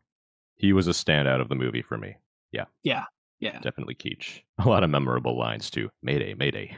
[0.55, 2.15] He was a standout of the movie for me.
[2.53, 3.03] yeah Yeah.
[3.41, 3.59] Yeah.
[3.59, 4.39] Definitely Keach.
[4.65, 5.89] A lot of memorable lines too.
[6.01, 6.73] Mayday, Mayday.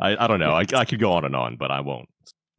[0.00, 0.52] I, I don't know.
[0.52, 2.08] I, I could go on and on, but I won't.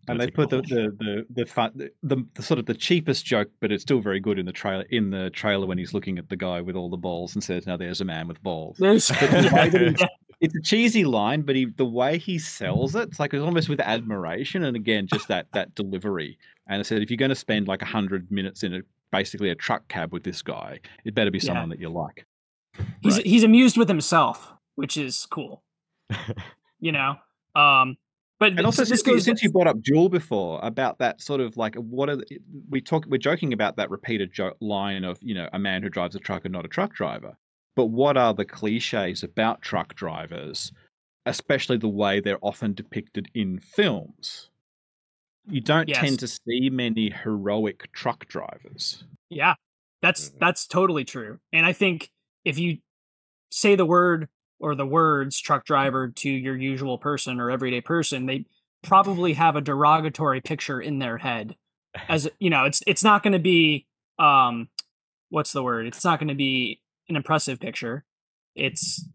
[0.08, 2.74] It's And they put the the the the, fun, the, the the sort of the
[2.74, 4.86] cheapest joke, but it's still very good in the trailer.
[4.90, 7.68] In the trailer, when he's looking at the guy with all the balls and says,
[7.68, 10.08] "Now there's a man with balls." there's But the way that he- Yeah.
[10.40, 13.68] it's a cheesy line, but he the way he sells it, it's like it's almost
[13.70, 16.38] with admiration, and again, just that that delivery.
[16.70, 19.56] And I said, if you're going to spend like hundred minutes in a basically a
[19.56, 21.46] truck cab with this guy, it better be Yeah.
[21.46, 22.26] someone that you like.
[23.02, 23.26] he's Right.
[23.26, 25.64] he's amused with himself which is cool
[26.80, 27.16] you know
[27.56, 27.98] um
[28.40, 31.42] but And also, since, you, goes since you brought up Duel before about that sort
[31.42, 35.18] of like what are the, we talk we're joking about that repeated jo- line of
[35.22, 37.38] you know a man who drives a truck and not a truck driver,
[37.76, 40.72] but what are the cliches about truck drivers,
[41.26, 44.50] especially the way they're often depicted in films?
[45.50, 46.00] You don't Yes.
[46.00, 49.04] tend to see many heroic truck drivers.
[49.30, 49.56] Yeah,
[50.02, 50.40] that's Mhm.
[50.40, 51.40] that's totally true.
[51.54, 52.12] And I think
[52.46, 52.80] if you
[53.52, 58.26] say the word or the words truck driver to your usual person or everyday person,
[58.26, 58.46] they
[58.84, 61.56] probably have a derogatory picture in their head.
[62.10, 63.86] As you know, it's it's not going to be
[64.20, 64.70] um
[65.30, 65.88] what's the word?
[65.88, 68.04] It's not going to be an impressive picture.
[68.56, 69.08] It's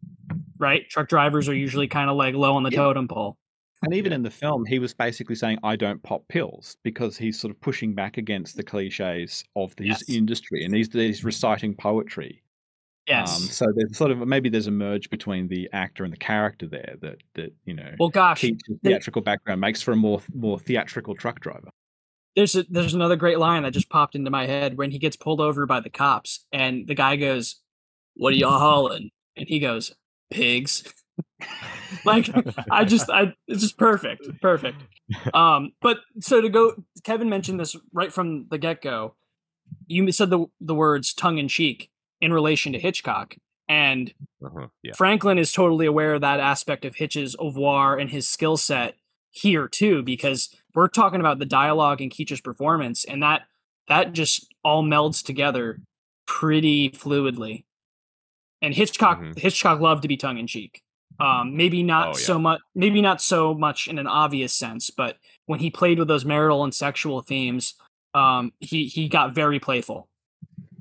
[0.59, 0.88] right?
[0.88, 2.78] Truck drivers are usually kind of like low on the Yeah.
[2.78, 3.37] totem pole.
[3.83, 7.40] And even in the film, he was basically saying, I don't pop pills because he's
[7.40, 10.09] sort of pushing back against the cliches of his Yes.
[10.09, 12.41] industry and he's, he's reciting poetry.
[13.07, 13.37] Yes.
[13.37, 16.67] Um, so there's sort of maybe there's a merge between the actor and the character
[16.69, 20.59] there that, that you know, well, gosh, they- theatrical background makes for a more more
[20.59, 21.71] theatrical truck driver.
[22.37, 25.17] there's a, there's another great line that just popped into my head when he gets
[25.17, 27.57] pulled over by the cops and the guy goes,
[28.15, 29.95] "What are y'all hauling?" And he goes,
[30.31, 30.85] "Pigs."
[32.05, 32.29] like
[32.71, 34.77] I just I it's just perfect, perfect.
[35.35, 36.73] Um, but so to go,
[37.05, 39.15] Kevin mentioned this right from the get go.
[39.88, 41.91] You said the the words tongue in cheek
[42.22, 43.37] in relation to Hitchcock,
[43.68, 44.92] and Uh-huh, Yeah.
[44.96, 48.96] Franklin is totally aware of that aspect of Hitch's oeuvre and his skill set
[49.30, 53.42] here too, because we're talking about the dialogue and Keach's performance, and that
[53.88, 55.80] that just all melds together
[56.26, 57.64] pretty fluidly.
[58.62, 59.38] And Hitchcock Mhm.
[59.38, 60.82] Hitchcock loved to be tongue in cheek.
[61.20, 62.14] Um, maybe not Oh, yeah.
[62.24, 66.08] so much, maybe not so much in an obvious sense, but when he played with
[66.08, 67.74] those marital and sexual themes,
[68.14, 70.08] um, he he got very playful.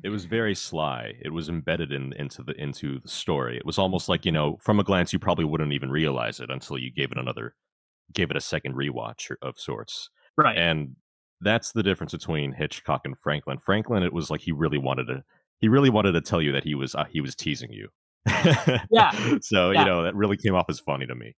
[0.04, 1.14] It was very sly.
[1.22, 3.58] It was embedded in into the into the story.
[3.58, 6.50] It was almost like you know, from a glance, you probably wouldn't even realize it
[6.50, 7.56] until you gave it another,
[8.14, 10.10] gave it a second rewatch of sorts.
[10.38, 10.58] Right.
[10.58, 10.96] And
[11.42, 13.58] that's the difference between Hitchcock and Franklin.
[13.60, 15.24] Franklin, it was like he really wanted to,
[15.60, 17.90] he really wanted to tell you that he was uh, he was teasing you.
[18.92, 19.38] Yeah.
[19.42, 19.80] So Yeah.
[19.82, 21.36] you know that really came off as funny to me.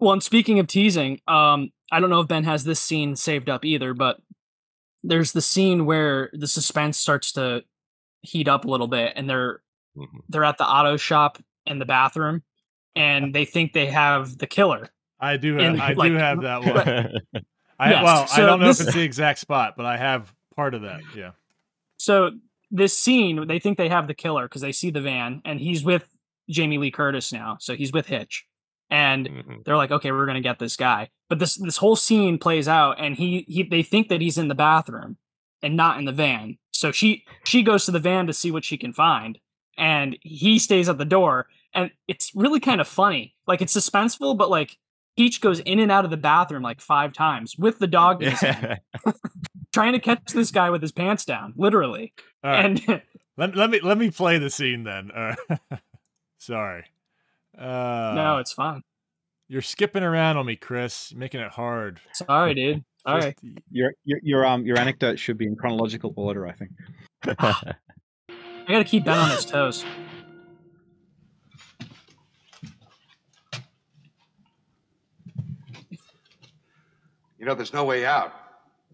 [0.00, 3.48] Well, and speaking of teasing, um, I don't know if Ben has this scene saved
[3.48, 4.18] up either, but
[5.02, 7.62] there's the scene where the suspense starts to
[8.22, 9.60] heat up a little bit, and they're
[9.96, 10.06] Mhm.
[10.28, 12.42] they're at the auto shop in the bathroom,
[12.96, 14.88] and they think they have the killer.
[15.20, 15.58] I do.
[15.58, 17.42] And, Have, I like, do have that one.
[17.80, 20.34] I, Yes, well, I don't know this- if it's the exact spot, but I have
[20.56, 21.00] part of that.
[21.16, 21.30] Yeah.
[21.96, 22.32] So
[22.70, 25.84] this scene, they think they have the killer because they see the van, and he's
[25.84, 26.08] with
[26.50, 28.46] Jamie Lee Curtis now, so he's with Hitch,
[28.90, 29.64] and Mhm.
[29.64, 31.10] they're like, okay, we're gonna get this guy.
[31.28, 34.48] But this this whole scene plays out, and he he they think that he's in
[34.48, 35.18] the bathroom
[35.62, 36.58] and not in the van.
[36.78, 39.40] So she she goes to the van to see what she can find,
[39.76, 41.48] and he stays at the door.
[41.74, 43.34] And it's really kind of funny.
[43.48, 44.78] Like it's suspenseful, but like
[45.18, 48.78] Keach goes in and out of the bathroom like five times with the dog hand,
[49.72, 52.14] trying to catch this guy with his pants down, literally.
[52.44, 52.64] All right.
[52.64, 53.02] And
[53.36, 55.10] let, let me let me play the scene then.
[55.10, 55.34] Uh,
[56.38, 56.84] sorry.
[57.58, 58.84] Uh, no, it's fine.
[59.48, 61.10] you're skipping around on me, Chris.
[61.10, 62.00] You're making it hard.
[62.12, 62.84] Sorry, dude.
[63.08, 63.34] All right.
[63.70, 66.72] Your, your your um your anecdote should be in chronological order, I think.
[67.26, 67.74] I
[68.68, 69.86] gotta keep Ben on his toes.
[77.38, 78.34] You know, there's no way out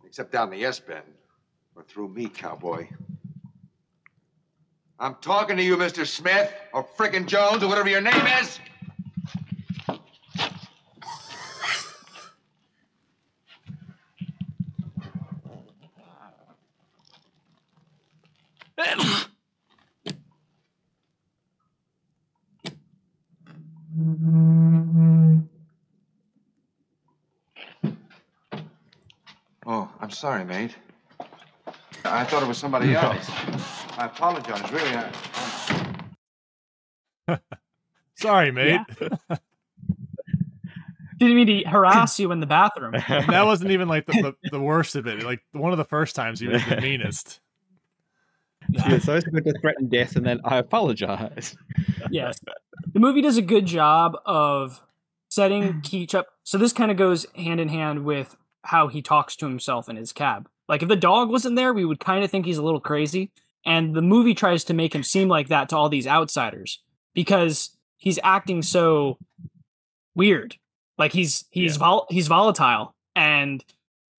[0.07, 1.03] except down the S bend
[1.75, 2.87] or through me, cowboy.
[5.01, 6.07] I'm talking to you, Mr.
[6.07, 8.61] Smith, or frickin' Jones, or whatever your name is.
[29.67, 30.77] Oh, I'm sorry, mate.
[32.05, 33.31] I thought it was somebody else.
[33.97, 34.97] I apologize, really.
[37.29, 37.39] I...
[38.17, 38.81] Sorry, mate.
[41.19, 42.93] Didn't mean to harass you in the bathroom.
[43.09, 45.23] That wasn't even like the, the, the worst of it.
[45.23, 47.41] Like one of the first times he was the meanest.
[48.89, 51.57] Yeah, so it's going to threaten death, and then I apologize.
[52.11, 52.39] yes.
[52.93, 54.83] The movie does a good job of
[55.29, 56.27] setting Keach up.
[56.43, 59.97] So this kind of goes hand in hand with how he talks to himself in
[59.97, 60.49] his cab.
[60.69, 63.31] Like if the dog wasn't there, we would kind of think he's a little crazy.
[63.67, 66.81] And the movie tries to make him seem like that to all these outsiders
[67.15, 69.19] because he's acting so
[70.15, 70.57] weird.
[70.99, 73.65] Like he's he's vol- he's volatile and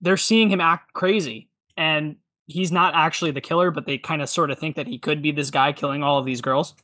[0.01, 4.29] they're seeing him act crazy and he's not actually the killer but they kind of
[4.29, 6.75] sort of think that he could be this guy killing all of these girls.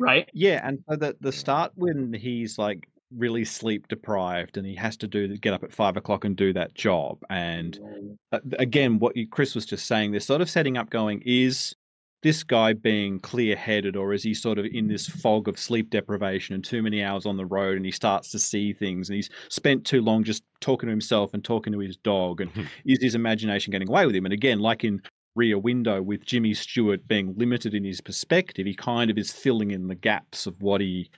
[0.00, 0.28] Right?
[0.32, 4.96] Yeah, and so the the start when he's like really sleep deprived and he has
[4.98, 7.18] to do get up at five o'clock and do that job.
[7.30, 11.22] And uh, again, what you, Chris was just saying, they're sort of setting up going
[11.24, 11.74] is
[12.22, 15.88] this guy being clear headed or is he sort of in this fog of sleep
[15.90, 19.16] deprivation and too many hours on the road and he starts to see things and
[19.16, 22.62] he's spent too long just talking to himself and talking to his dog and hmm.
[22.84, 24.24] is his imagination getting away with him?
[24.26, 25.00] And again, like in
[25.36, 29.70] Rear Window with Jimmy Stewart being limited in his perspective, he kind of is filling
[29.70, 31.08] in the gaps of what he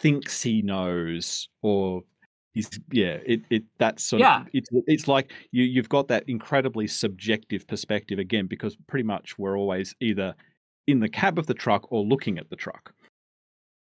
[0.00, 2.02] thinks he knows or
[2.52, 4.42] he's yeah it, it that's sort Yeah.
[4.42, 9.38] of it's it's like you you've got that incredibly subjective perspective again because pretty much
[9.38, 10.34] we're always either
[10.86, 12.92] in the cab of the truck or looking at the truck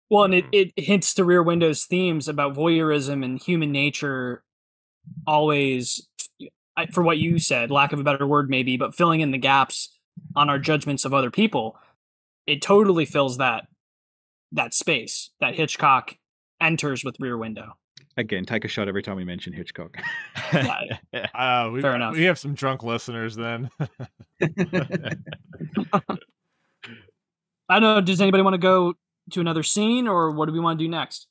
[0.10, 0.70] Well, and it, mm-hmm.
[0.78, 4.44] it hints to Rear Window's themes about voyeurism and human nature
[5.28, 6.08] always,
[6.92, 10.00] for what you said, lack of a better word maybe, but filling in the gaps
[10.36, 11.78] on our judgments of other people.
[12.48, 13.68] It totally fills that
[14.52, 16.16] that space that Hitchcock
[16.60, 17.74] enters with Rear Window.
[18.18, 19.98] Again, take a shot every time we mention Hitchcock.
[21.34, 22.16] Uh, we, Fair enough.
[22.16, 23.70] We have some drunk listeners then.
[27.70, 28.02] I don't know.
[28.02, 28.96] Does anybody want to go
[29.32, 31.28] to another scene, or what do we want to do next?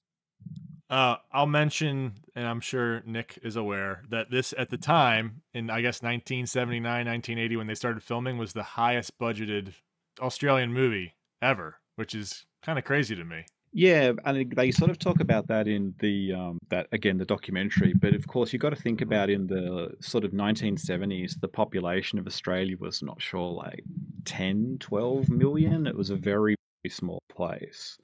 [0.89, 5.69] Uh, I'll mention, and I'm sure Nick is aware that this at the time in
[5.69, 9.75] I guess 1979, 1980, when they started filming, was the highest budgeted
[10.21, 13.45] Australian movie ever, which is kind of crazy to me.
[13.79, 17.95] Yeah, and they sort of talk about that in the um, that again the documentary.
[17.95, 22.19] But of course, you've got to think about in the sort of 1970s, the population
[22.19, 23.85] of Australia was not sure like
[24.25, 25.87] 10, 12 million.
[25.87, 27.97] It was a very, very small place,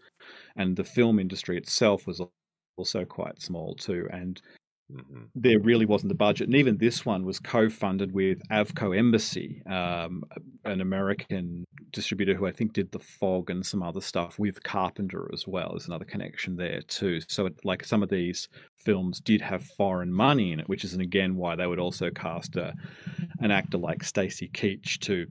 [0.54, 2.22] and the film industry itself was
[2.76, 4.08] also quite small too.
[4.12, 4.40] And
[4.92, 5.28] Mhm.
[5.34, 6.46] there really wasn't the budget.
[6.46, 10.22] And even this one was co-funded with Avco Embassy, um,
[10.64, 15.30] an American distributor who I think did The Fog and some other stuff with Carpenter
[15.32, 15.70] as well.
[15.70, 17.20] There's another connection there too.
[17.28, 20.94] So it, like some of these films did have foreign money in it, which is
[20.94, 22.74] again why they would also cast a,
[23.40, 25.26] an actor like Stacy Keach to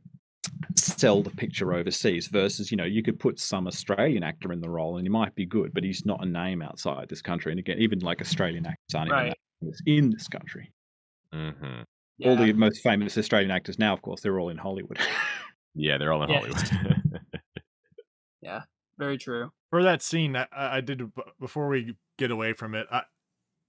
[0.75, 4.69] sell the picture overseas versus you know you could put some australian actor in the
[4.69, 7.59] role and he might be good but he's not a name outside this country and
[7.59, 9.37] again even like australian actors aren't even Right.
[9.61, 10.71] that in this country
[11.33, 11.85] Mhm.
[12.25, 14.97] all the most famous australian actors now of course they're all in hollywood
[15.75, 16.37] Yeah, they're all in Yeah.
[16.37, 17.01] Hollywood.
[18.41, 18.61] Yeah
[18.99, 19.51] very true.
[19.71, 22.85] For that scene, I, I did b- before we get away from it.
[22.91, 23.01] I,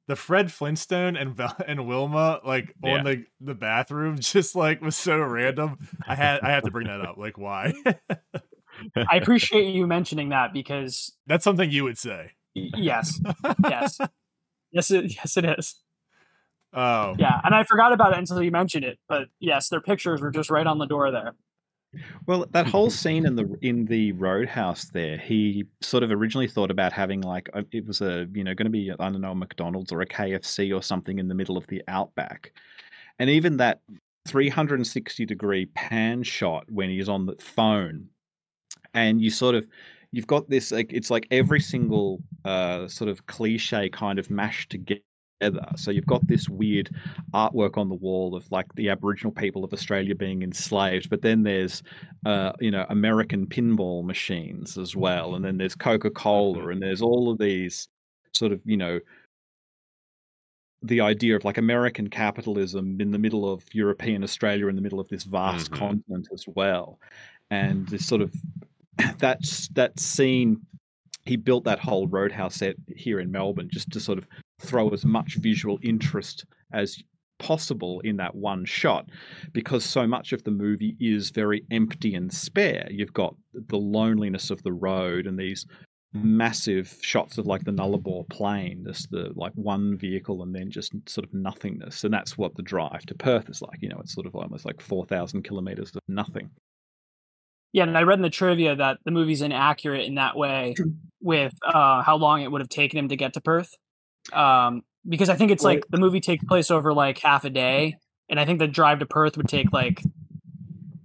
[0.07, 2.99] the Fred Flintstone and Val- and Wilma like Yeah.
[2.99, 5.79] on the the bathroom just like was so random.
[6.07, 7.17] I had I had to bring that up.
[7.17, 7.73] Like why?
[8.97, 12.33] I appreciate you mentioning that because That's something you would say.
[12.55, 13.21] yes,
[13.69, 13.99] yes,
[14.73, 15.81] yes, it, yes, it is.
[16.73, 18.99] Oh, Yeah, and I forgot about it until you mentioned it.
[19.09, 21.35] But yes, their pictures were just right on the door there.
[22.27, 26.71] Well, that whole scene in the in the roadhouse there, he sort of originally thought
[26.71, 29.33] about having like a, it was a you know going to be I don't know
[29.33, 32.53] a McDonald's or a KFC or something in the middle of the outback,
[33.19, 33.81] and even that
[34.27, 38.09] 360 degree pan shot when he's on the phone,
[38.95, 39.67] and you sort of
[40.13, 44.71] you've got this like it's like every single uh, sort of cliche kind of mashed
[44.71, 45.01] together.
[45.77, 46.91] So you've got this weird
[47.33, 51.43] artwork on the wall of like the Aboriginal people of Australia being enslaved, but then
[51.43, 51.83] there's
[52.27, 57.03] uh, you know American pinball machines as well, and then there's Coca Cola, and there's
[57.03, 57.89] all of these
[58.33, 59.01] sort of you know
[60.83, 65.01] the idea of like American capitalism in the middle of European Australia in the middle
[65.01, 65.79] of this vast Mhm.
[65.79, 66.99] continent as well,
[67.51, 68.35] and this sort of
[69.19, 70.61] that's that scene.
[71.27, 74.29] He built that whole roadhouse set here in Melbourne just to sort of
[74.61, 77.03] throw as much visual interest as
[77.39, 79.11] possible in that one shot
[79.53, 82.87] because so much of the movie is very empty and spare.
[82.91, 85.67] You've got the loneliness of the road and these
[86.13, 90.93] massive shots of like the Nullarbor plain, just the like one vehicle and then just
[91.07, 92.05] sort of nothingness.
[92.05, 93.79] And that's what the drive to Perth is like.
[93.83, 96.51] You know, it's sort of almost like 4,000 kilometers of nothing.
[97.73, 100.77] Yeah, and I read in the trivia that the movie's inaccurate in that way
[101.21, 103.75] with uh, how long it would have taken him to get to Perth.
[104.33, 107.97] Um, because I think it's like the movie takes place over like half a day,
[108.29, 110.03] and I think the drive to Perth would take like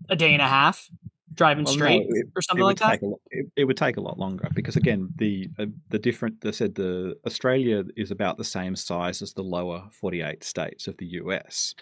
[0.10, 0.88] a day and a half
[1.36, 3.02] driving Well, no, straight it- or something like that.
[3.04, 6.52] lot, it, it would take a lot longer because again the uh, the different they
[6.52, 11.06] said the Australia is about the same size as the lower 48 states of the
[11.22, 11.76] US.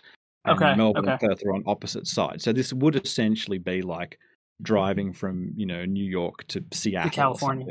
[0.45, 1.12] And Okay, Melbourne okay.
[1.12, 2.43] and Perth are on opposite sides.
[2.43, 4.17] So this would essentially be like
[4.62, 7.65] driving from, you know, New York to Seattle or California.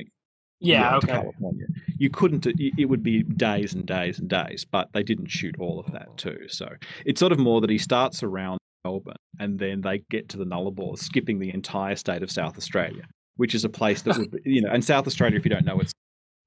[0.61, 0.69] Something.
[0.69, 1.07] Yeah, okay.
[1.09, 1.67] California.
[1.99, 2.47] You couldn't.
[2.47, 5.79] Uh, it it would be days and days and days, but they didn't shoot all
[5.81, 6.47] of that too.
[6.49, 6.69] So
[7.05, 10.45] it's sort of more that he starts around Melbourne and then they get to the
[10.45, 13.03] Nullarbor, skipping the entire state of South Australia,
[13.37, 15.65] which is a place that would, be, you know, and South Australia, if you don't
[15.65, 15.93] know, it's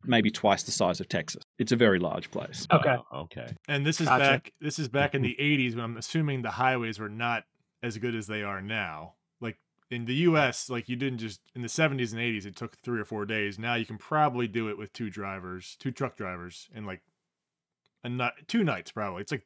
[0.06, 1.44] maybe twice the size of Texas.
[1.58, 2.66] It's a very large place.
[2.72, 2.96] Okay.
[3.14, 3.54] Okay.
[3.68, 4.24] and this is Gotcha.
[4.24, 4.52] back.
[4.62, 7.44] This is back in the '80s when I'm assuming the highways were not
[7.84, 9.14] as good as they are now.
[9.92, 12.78] Like in the U.S., like you didn't just in the '70s and '80s, it took
[12.78, 13.60] three or four days.
[13.60, 17.02] Now you can probably do it with two drivers, two truck drivers, in like
[18.04, 19.22] a night, two nights probably.
[19.22, 19.46] It's like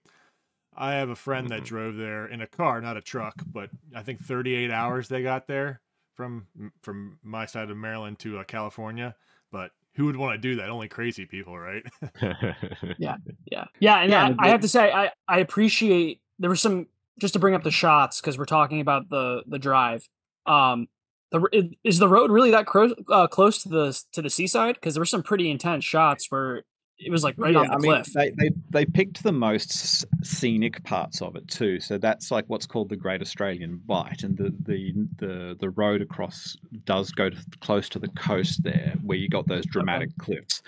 [0.76, 1.66] I have a friend that Mhm.
[1.66, 5.48] drove there in a car, not a truck, but I think 38 hours they got
[5.48, 5.82] there
[6.16, 6.48] from
[6.82, 9.16] from my side of Maryland to uh, California.
[9.52, 10.70] But who would want to do that?
[10.70, 11.84] Only crazy people, right?
[13.52, 16.88] Yeah, yeah, and Yeah, I, I have to say, I I appreciate there was some
[17.20, 20.08] just to bring up the shots because we're talking about the the drive.
[20.46, 20.88] Um,
[21.32, 24.76] The is the road really that cro- uh, close to the to the seaside?
[24.76, 26.64] Because there were some pretty intense shots where
[27.06, 30.06] it was like right Yeah, on the I mean, they, they they picked the most
[30.26, 31.80] scenic parts of it too.
[31.80, 36.01] So that's like what's called the Great Australian Bight, and the the the, the road
[36.01, 40.62] across does go to, close to the coast there, where you got those dramatic cliffs.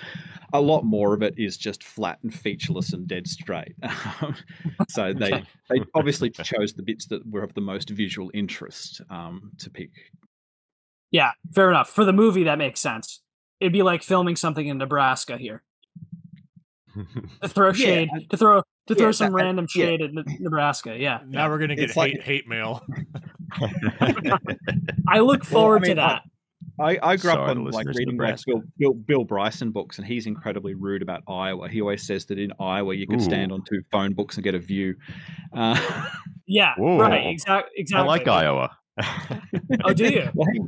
[0.54, 3.76] A lot more of it is just flat and featureless and dead straight.
[4.90, 9.52] so they they obviously chose the bits that were of the most visual interest um,
[9.60, 9.92] to pick.
[11.12, 11.90] Yeah, fair enough.
[11.90, 13.22] For the movie, that makes sense.
[13.60, 15.64] It'd be like filming something in Nebraska here.
[17.42, 19.86] To throw shade, I- to throw to yeah, throw some that- I- random yeah.
[19.86, 20.96] shade at Nebraska.
[20.98, 22.84] Yeah, Now we're gonna get It's hate like- hate mail.
[25.08, 26.22] I look Well, I forward to mean, I- that.
[26.78, 30.06] I, I grew Sorry up on like reading like Bill, Bill, Bill Bryson books, and
[30.06, 31.70] he's incredibly rude about Iowa.
[31.70, 34.56] He always says that in Iowa you could stand on two phone books and get
[34.56, 34.96] a view.
[35.56, 35.80] Uh,
[36.48, 37.00] Yeah, Whoa.
[37.00, 37.28] right.
[37.28, 37.86] Exactly.
[37.94, 38.76] I like Iowa.
[39.86, 40.30] Oh, do you?
[40.36, 40.60] well, he,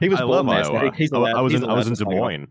[0.00, 1.74] he was I born love there, so he- he's I- allowed, I was in I
[1.74, 2.04] was in Des.
[2.04, 2.46] Moines.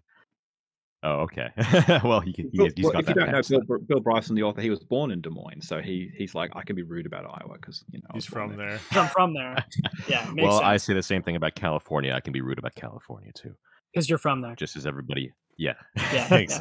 [1.05, 1.51] Oh, okay.
[2.03, 3.59] well, he, he, Bill- he's well, got if you don't know.
[3.67, 6.49] Bill, Bill Bryson, the author, he was born in Des Moines, so he he's like,
[6.55, 8.79] I can be rude about Iowa because you know He's from there.
[8.91, 9.63] I'm from there.
[10.07, 12.11] Yeah, makes well, I say the same thing about California.
[12.13, 13.55] I can be rude about California too,
[13.93, 14.55] because you're from there.
[14.55, 15.31] just as everybody.
[15.57, 15.73] Yeah.
[15.95, 16.59] Yeah, Thanks.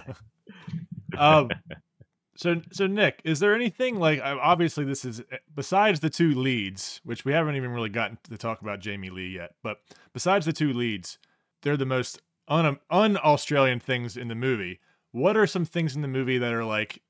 [1.16, 1.50] um,
[2.36, 7.00] so so Nick, is there anything like obviously this is uh, besides the two leads,
[7.04, 9.78] which we haven't even really gotten to talk about Jamie Lee yet, but
[10.12, 11.18] besides the two leads,
[11.62, 14.80] they're the most un un Australian things in the movie.
[15.12, 17.00] What are some things in the movie that are like?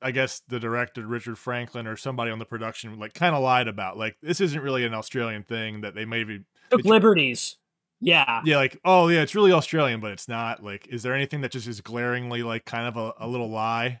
[0.00, 3.66] I guess the director Richard Franklin or somebody on the production like kind of lied
[3.66, 3.98] about.
[3.98, 7.56] Like this isn't really an Australian thing that they maybe Took liberties.
[8.00, 8.42] Yeah.
[8.44, 10.62] yeah like oh yeah it's really Australian but it's not.
[10.62, 14.00] Like is there anything that just is glaringly like kind of a, a little lie?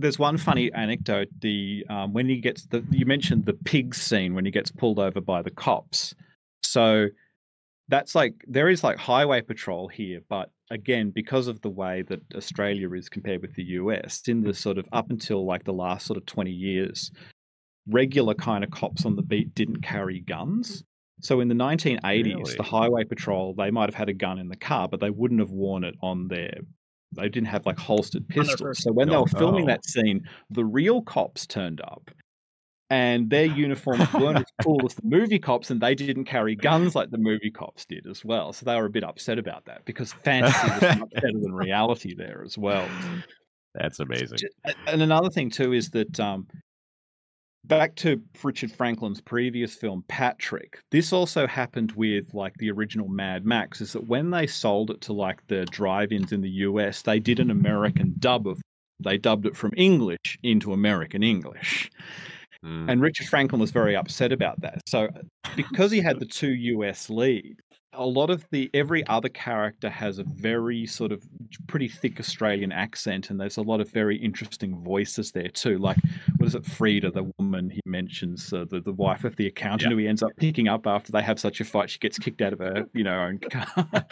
[0.00, 1.28] There's one funny anecdote.
[1.40, 4.98] The um, when he gets the you mentioned the pig scene when he gets pulled
[4.98, 6.14] over by the cops.
[6.62, 7.06] So
[7.88, 12.20] that's like there is like highway patrol here, but again, because of the way that
[12.34, 16.06] Australia is compared with the US, in the sort of up until like the last
[16.06, 17.10] sort of 20 years,
[17.88, 20.84] regular kind of cops on the beat didn't carry guns.
[21.20, 22.56] So in the 1980s, Really?
[22.56, 25.40] the highway patrol, they might have had a gun in the car, but they wouldn't
[25.40, 26.52] have worn it on their
[27.16, 28.80] they didn't have like holstered pistols.
[28.82, 29.66] So when they Oh, were filming no.
[29.66, 32.10] that scene, the real cops turned up
[32.90, 36.94] and their uniforms weren't as cool as the movie cops, and they didn't carry guns
[36.94, 38.52] like the movie cops did as well.
[38.52, 42.14] So they were a bit upset about that because fantasy was much better than reality
[42.14, 42.86] there as well.
[43.74, 44.38] That's amazing.
[44.86, 46.48] And another thing too is that um,
[47.64, 53.44] back to Richard Franklin's previous film Patrick, this also happened with like the original Mad
[53.44, 53.80] Max.
[53.80, 57.38] Is that when they sold it to like the drive-ins in the US, they did
[57.40, 58.60] an American dub of.
[59.00, 61.88] They dubbed it from English into American English.
[62.64, 62.90] Mm.
[62.90, 64.82] And Richard Franklin was very upset about that.
[64.86, 65.08] So
[65.56, 67.60] because he had the two US lead,
[67.94, 71.22] a lot of the every other character has a very sort of
[71.68, 75.78] pretty thick Australian accent, and there's a lot of very interesting voices there too.
[75.78, 75.96] Like
[76.36, 79.90] what is it, Frita, the woman he mentions, uh, the the wife of the accountant
[79.90, 79.94] Yeah.
[79.94, 82.42] who he ends up picking up after they have such a fight, she gets kicked
[82.42, 84.06] out of her, you know, own car.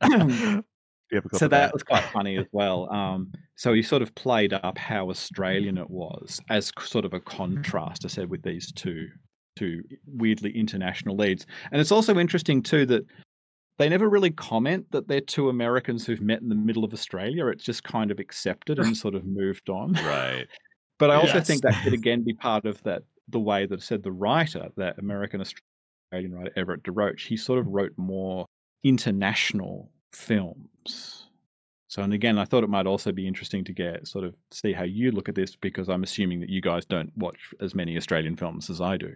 [1.10, 2.90] You have a clip so that was quite funny as well.
[2.92, 7.20] Um, so he sort of played up how Australian it was as sort of a
[7.20, 9.08] contrast, I said, with these two
[9.56, 11.44] two weirdly international leads.
[11.72, 13.04] And it's also interesting too that
[13.78, 17.46] they never really comment that they're two Americans who've met in the middle of Australia.
[17.46, 19.92] It's just kind of accepted and sort of moved on.
[19.94, 20.46] right.
[20.98, 21.46] But I also Yes.
[21.46, 24.98] think that could again be part of that the way that said the writer, that
[24.98, 28.44] American Australian writer Everett DeRoche, he sort of wrote more
[28.84, 31.26] international films.
[31.88, 34.72] So and again, I thought it might also be interesting to get sort of see
[34.72, 37.96] how you look at this because I'm assuming that you guys don't watch as many
[37.96, 39.14] Australian films as I do.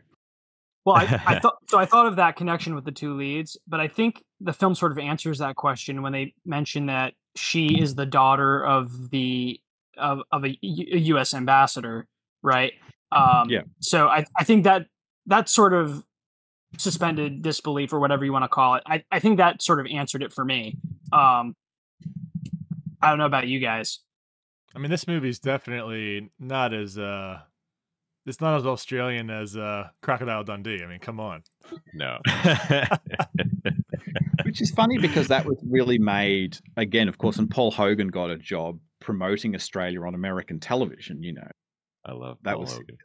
[0.84, 1.78] Well, I, I thought so.
[1.78, 4.92] I thought of that connection with the two leads, but I think the film sort
[4.92, 9.61] of answers that question when they mention that she is the daughter of the
[9.97, 11.32] of, of a, U.S.
[11.32, 12.09] ambassador,
[12.42, 12.72] right?
[13.12, 13.62] Um, Yeah.
[13.80, 14.86] So I I think that
[15.26, 16.05] that sort of
[16.78, 18.82] suspended disbelief or whatever you want to call it.
[18.86, 20.76] I I think that sort of answered it for me.
[21.12, 21.54] Um,
[23.02, 24.00] I don't know about you guys.
[24.74, 27.38] I mean, this movie's definitely not as uh,
[28.26, 30.82] it's not as Australian as uh, Crocodile Dundee.
[30.82, 31.42] I mean, come on.
[31.92, 32.18] No.
[34.44, 38.30] Which is funny because that was really made again, of course, and Paul Hogan got
[38.30, 41.48] a job promoting Australia on American television, you know.
[42.04, 42.96] I love That Paul was- Hogan.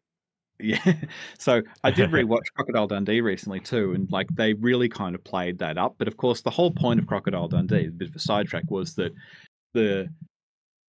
[0.60, 0.80] Yeah.
[1.38, 5.58] So I did rewatch Crocodile Dundee recently too, and like they really kind of played
[5.60, 5.96] that up.
[5.98, 8.96] But of course, the whole point of Crocodile Dundee, a bit of a sidetrack, was
[8.96, 9.14] that
[9.74, 10.10] the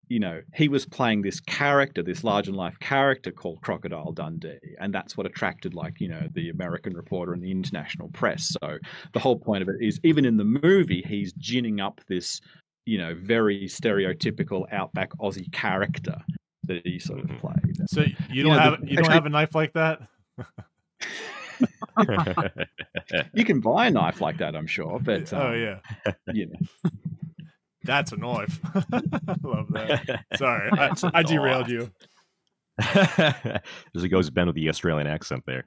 [0.08, 4.58] you know, he was playing this character, this large and life character called Crocodile Dundee,
[4.80, 8.56] and that's what attracted, like, you know, the American reporter and the international press.
[8.60, 8.78] So
[9.12, 12.40] the whole point of it is, even in the movie, he's ginning up this,
[12.86, 16.16] you know, very stereotypical outback Aussie character
[16.64, 17.88] that he sort of played.
[17.88, 20.00] So you You don't know, have the- you don't actually- have a knife like that?
[23.34, 26.90] You can buy a knife like that, I'm sure, but oh um, yeah, you know,
[27.84, 28.58] that's a knife.
[28.74, 30.24] I love that.
[30.36, 31.90] Sorry, I, That's a I derailed you.
[32.78, 35.64] As it goes, Ben with the Australian accent there.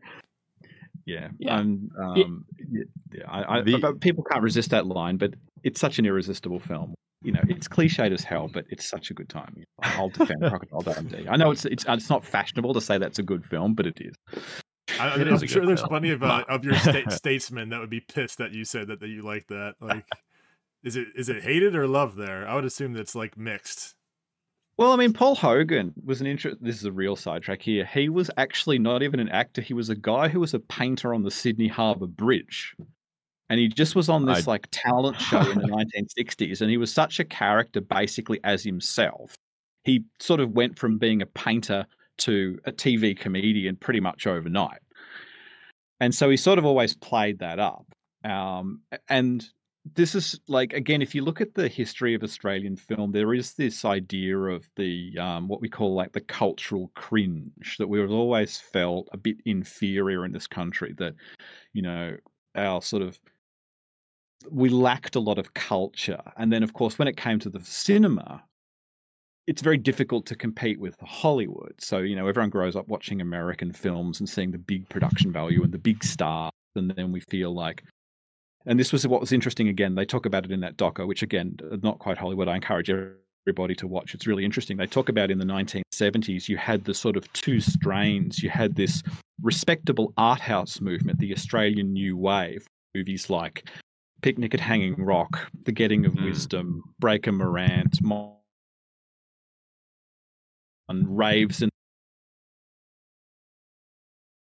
[1.06, 1.58] yeah, Yeah.
[1.58, 2.84] um, um, yeah,
[3.14, 5.34] yeah, I, I, The- people can't resist that line, but
[5.64, 6.96] it's such an irresistible film.
[7.24, 9.64] You know, it's cliched as hell, but it's such a good time.
[9.82, 11.28] I'll defend Crocodile Dundee.
[11.30, 14.00] I know it's it's it's not fashionable to say that's a good film, but it
[14.02, 14.16] is.
[15.00, 15.90] I, I'm sure there's film.
[15.90, 19.00] plenty of uh, of your sta- statesmen that would be pissed that you said that,
[19.00, 19.76] that you like that.
[19.80, 20.06] Like,
[20.84, 22.48] is it is it hated or loved there?
[22.48, 23.96] I would assume that's like mixed.
[24.76, 26.58] Well, I mean, Paul Hogan was an interest.
[26.60, 27.86] This is a real sidetrack here.
[27.86, 29.62] He was actually not even an actor.
[29.62, 32.76] He was a guy who was a painter on the Sydney Harbour Bridge,
[33.54, 35.68] and he just was on this I- like talent show in the
[36.08, 36.60] 1960s.
[36.60, 39.36] And he was such a character, basically as himself.
[39.84, 41.86] He sort of went from being a painter
[42.18, 44.80] to a TV comedian pretty much overnight,
[46.00, 47.86] and so he sort of always played that up.
[48.24, 49.48] Um, and
[49.94, 53.56] this is like again if you look at the history of australian film there is
[53.56, 58.58] this idea of the um, what we call like the cultural cringe that we've always
[58.58, 61.14] felt a bit inferior in this country that
[61.74, 62.16] you know
[62.56, 63.20] our sort of
[64.52, 67.60] we lacked a lot of culture and then of course when it came to the
[67.62, 68.44] cinema
[69.48, 71.74] it's very difficult to compete with Hollywood.
[71.80, 75.64] So, you know, everyone grows up watching American films and seeing the big production value
[75.64, 76.52] and the big stars.
[76.76, 77.84] And then we feel like,
[78.66, 79.96] and this was what was interesting again.
[79.96, 82.48] They talk about it in that doco, which again, not quite Hollywood.
[82.48, 84.14] I encourage everybody to watch.
[84.14, 84.78] It's really interesting.
[84.78, 88.42] They talk about in the 1970s, you had the sort of two strains.
[88.42, 89.04] You had this
[89.42, 92.66] respectable art house movement, the Australian New Wave,
[92.96, 93.68] movies like
[94.24, 96.24] Picnic at Hanging Rock, The Getting of Mm.
[96.26, 98.40] Wisdom, Breaker Morant, Mo-
[100.90, 101.70] and raves and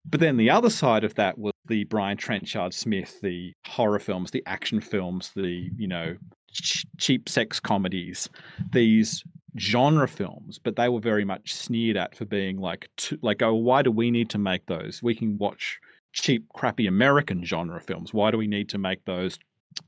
[0.05, 4.31] but then the other side of that was the Brian Trenchard Smith, the horror films,
[4.31, 6.15] the action films, the you know
[6.51, 8.27] ch- cheap sex comedies,
[8.71, 9.23] these
[9.57, 13.53] genre films, but they were very much sneered at for being like too, like oh
[13.53, 15.01] why do we need to make those?
[15.03, 15.79] We can watch
[16.13, 18.13] cheap crappy American genre films.
[18.13, 19.37] Why do we need to make those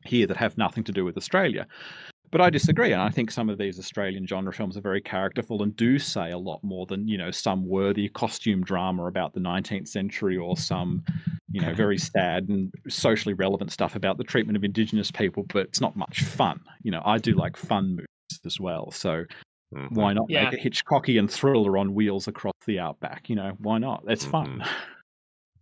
[0.06, 1.68] here that have nothing to do with Australia?
[2.32, 5.62] But I disagree, and I think some of these Australian genre films are very characterful
[5.64, 9.42] and do say a lot more than you know some worthy costume drama about the
[9.42, 11.04] 19th century or some
[11.52, 15.44] you know very sad and socially relevant stuff about the treatment of Indigenous people.
[15.52, 16.62] But it's not much fun.
[16.84, 19.26] You know, I do like fun movies as well, so
[19.74, 19.92] Mhm.
[19.92, 20.50] why not Yeah.
[20.50, 23.30] make a Hitchcockian thriller on wheels across the outback?
[23.30, 24.04] You know, why not?
[24.08, 24.64] It's fun.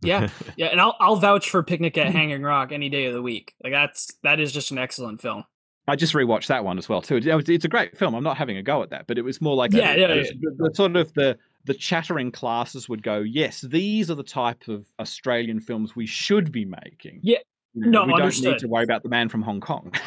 [0.01, 0.29] Yeah.
[0.57, 3.53] Yeah, and I'll I'll vouch for Picnic at Hanging Rock any day of the week.
[3.63, 5.43] Like that's that is just an excellent film.
[5.87, 7.15] I just rewatched that one as well too.
[7.17, 8.13] It's, it's a great film.
[8.13, 10.23] I'm not having a go at that, but it was more like Yeah, yeah, the,
[10.39, 14.67] the, the sort of the the chattering classes would go, yes, these are the type
[14.67, 17.19] of Australian films we should be making.
[17.23, 17.39] Yeah.
[17.73, 18.51] You know, No, we don't understood.
[18.53, 19.93] need to worry about the man from Hong Kong.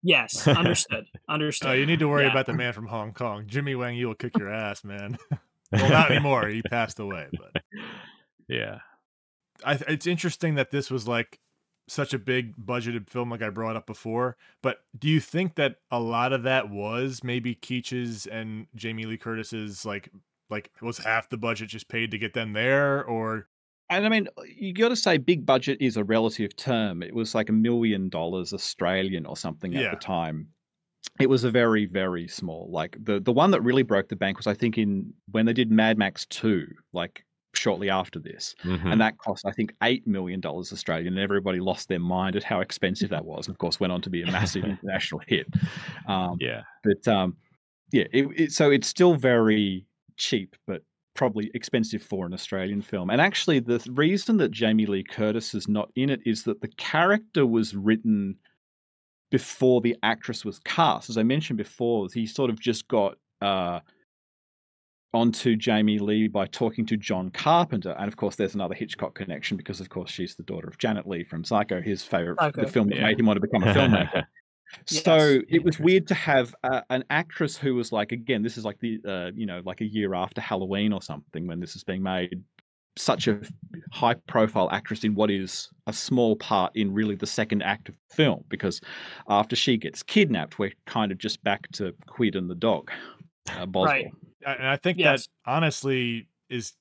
[0.00, 1.06] Yes, understood.
[1.28, 1.70] Understood.
[1.70, 2.30] Oh, you need to worry Yeah.
[2.30, 3.96] about the man from Hong Kong, Jimmy Wang.
[3.96, 5.18] you will kick your ass, man.
[5.72, 6.46] well, not anymore.
[6.46, 7.62] He passed away, but
[8.48, 8.78] yeah.
[9.64, 11.38] I, it's interesting that this was like
[11.88, 14.36] such a big budgeted film, like I brought up before.
[14.62, 19.16] But do you think that a lot of that was maybe Keach's and Jamie Lee
[19.16, 20.10] Curtis's like
[20.50, 23.48] like was half the budget just paid to get them there, or
[23.90, 27.02] and I mean, you got to say, big budget is a relative term.
[27.02, 29.90] It was like a million dollars Australian or something at Yeah.
[29.90, 30.48] the time.
[31.18, 32.68] It was a very, very small.
[32.70, 35.52] Like the the one that really broke the bank was, I think, in when they
[35.54, 38.54] did Mad Max Two, like shortly after this.
[38.64, 38.92] Mhm.
[38.92, 42.44] and that cost I think eight million dollars Australian, and everybody lost their mind at
[42.44, 43.46] how expensive that was.
[43.46, 45.46] And of course, went on to be a massive international hit.
[46.06, 46.62] Um, yeah.
[46.84, 47.36] but um,
[47.92, 49.86] yeah, it, it, so it's still very
[50.16, 50.82] cheap, but
[51.14, 53.10] probably expensive for an Australian film.
[53.10, 56.68] And actually, the reason that Jamie Lee Curtis is not in it is that the
[56.76, 58.36] character was written
[59.30, 61.10] before the actress was cast.
[61.10, 63.16] As I mentioned before, he sort of just got.
[63.40, 63.80] Uh,
[65.14, 67.92] onto Jamie Lee by talking to John Carpenter.
[67.98, 71.06] And of course, there's another Hitchcock connection because, of course, she's the daughter of Janet
[71.06, 72.62] Leigh from Psycho, his favorite, Psycho.
[72.62, 73.04] the film that Yeah.
[73.04, 74.24] made him want to become a filmmaker.
[74.90, 75.02] Yes.
[75.02, 78.66] So it was weird to have uh, an actress who was like, again, this is
[78.66, 81.82] like the, uh, you know, like a year after Halloween or something when this is
[81.82, 82.42] being made.
[82.98, 83.40] Such a
[83.92, 87.94] high profile actress in what is a small part in really the second act of
[88.10, 88.82] the film because
[89.30, 92.90] after she gets kidnapped, we're kind of just back to Quid and the dog.
[93.50, 93.94] Uh, Boswell.
[93.94, 94.06] Right.
[94.46, 95.26] And I think Yes.
[95.44, 96.74] that honestly is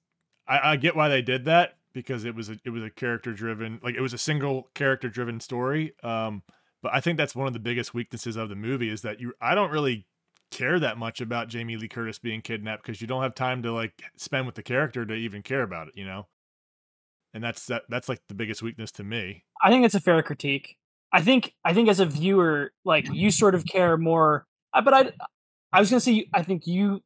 [0.47, 3.33] I, I get why they did that because it was a it was a character
[3.33, 5.93] driven like it was a single character driven story.
[6.03, 6.43] Um,
[6.83, 9.33] but I think that's one of the biggest weaknesses of the movie is that you
[9.41, 10.05] I don't really
[10.51, 13.73] care that much about Jamie Lee Curtis being kidnapped because you don't have time to
[13.73, 16.27] like spend with the character to even care about it, you know.
[17.33, 19.43] And that's that that's like the biggest weakness to me.
[19.61, 20.77] I think it's a fair critique.
[21.11, 24.45] I think I think as a viewer, like you sort of care more.
[24.73, 25.11] But I,
[25.73, 27.01] I was gonna say, I think you,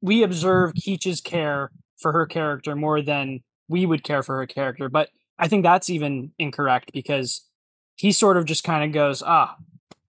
[0.00, 4.88] we observe Keach's care for her character more than we would care for her character.
[4.88, 5.08] But
[5.38, 7.48] I think that's even incorrect because
[7.96, 9.56] he sort of just kind of goes, ah,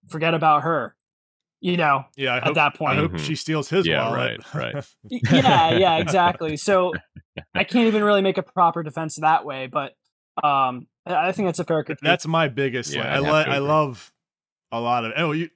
[0.09, 0.95] forget about her,
[1.61, 2.05] you know.
[2.15, 3.11] Yeah, I At hope, that point, I point.
[3.11, 3.26] hope Mhm.
[3.26, 4.39] she steals his Yeah, wallet.
[4.53, 4.86] right, right.
[5.09, 6.57] Yeah, yeah, exactly.
[6.57, 6.93] So
[7.53, 9.67] I can't even really make a proper defense that way.
[9.67, 9.93] But
[10.43, 12.03] um, I I think that's a fair critique.
[12.03, 12.93] That's my biggest.
[12.93, 14.11] Yeah, like, I'd I have lo- I love
[14.71, 15.13] a lot of.
[15.15, 15.49] Oh, you.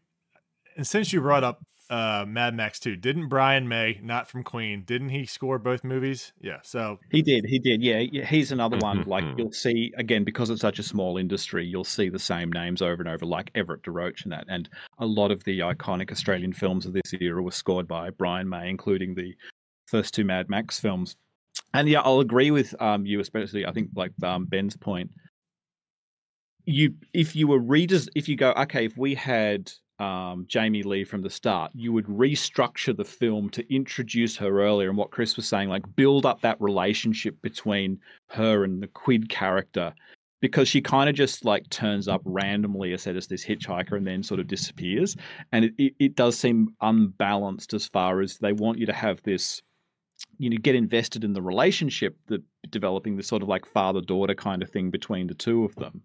[0.78, 4.84] And since you brought up uh, Mad Max 2, didn't Brian May, not from Queen,
[4.84, 6.34] didn't he score both movies?
[6.40, 6.60] Yeah.
[6.64, 7.82] So He did, he did.
[7.82, 9.04] Yeah, yeah he's another one.
[9.06, 9.38] Like Mhm.
[9.40, 13.02] you'll see again because it's such a small industry, you'll see the same names over
[13.02, 14.46] and over, like Everett DeRoche and that.
[14.48, 14.70] And
[15.00, 18.70] a lot of the iconic Australian films of this era were scored by Brian May,
[18.70, 19.36] including the
[19.88, 21.16] first two Mad Max films.
[21.74, 25.10] And yeah, I'll agree with um, you, especially I think like um, Ben's point.
[26.66, 31.04] You, if you were readers, if you go, okay, if we had um, Jamie Lee
[31.04, 34.90] from the start, you would restructure the film to introduce her earlier.
[34.90, 39.30] And what Chris was saying, like build up that relationship between her and the Quid
[39.30, 39.94] character,
[40.42, 44.40] because she kind of just like turns up randomly as this hitchhiker and then sort
[44.40, 45.18] of disappears.
[45.52, 49.22] And it, it, it does seem unbalanced as far as they want you to have
[49.24, 49.62] this,
[50.38, 54.36] you know, get invested in the relationship that developing this sort of like father daughter
[54.36, 56.02] kind of thing between the two of them.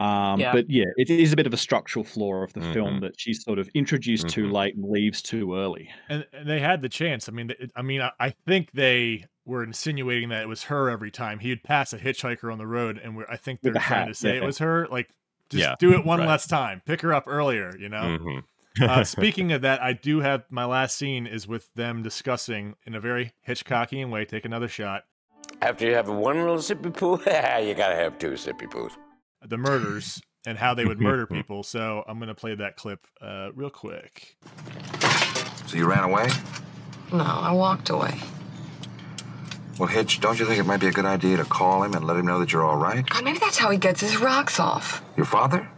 [0.00, 0.52] Um, Yeah.
[0.52, 3.00] But yeah, it is a bit of a structural flaw of the film Mhm.
[3.02, 4.52] that she's sort of introduced too Mhm.
[4.52, 5.90] late and leaves too early.
[6.08, 7.28] and, and they had the chance.
[7.28, 11.10] I mean, I mean, I, I think they were insinuating that it was her every
[11.10, 14.00] time he'd pass a hitchhiker on the road, and we're, I think they're the trying
[14.02, 14.42] hat, to say yeah.
[14.42, 14.86] it was her.
[14.88, 15.08] Like,
[15.50, 16.28] just Yeah, do it one right.
[16.28, 16.82] less time.
[16.84, 17.72] Pick her up earlier.
[17.78, 18.18] You know.
[18.20, 18.44] Mhm.
[18.82, 22.94] uh, speaking of that, I do have my last scene is with them discussing in
[22.94, 24.24] a very Hitchcockian way.
[24.26, 25.04] Take another shot.
[25.62, 27.12] After you have one little sippy poo,
[27.66, 28.92] you gotta have two sippy poos.
[29.46, 31.62] The murders and how they would murder people.
[31.62, 34.36] So I'm gonna play that clip uh, real quick.
[35.66, 36.28] So you ran away?
[37.12, 38.18] No, I walked away.
[39.78, 42.04] Well, Hitch, don't you think it might be a good idea to call him and
[42.04, 43.08] let him know that you're all right?
[43.08, 45.02] God, maybe that's how he gets his rocks off.
[45.16, 45.68] Your father?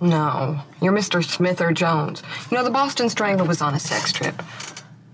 [0.00, 1.24] No, you're Mr.
[1.24, 2.22] Smith or Jones.
[2.50, 4.42] You know, the Boston Strangler was on a sex trip.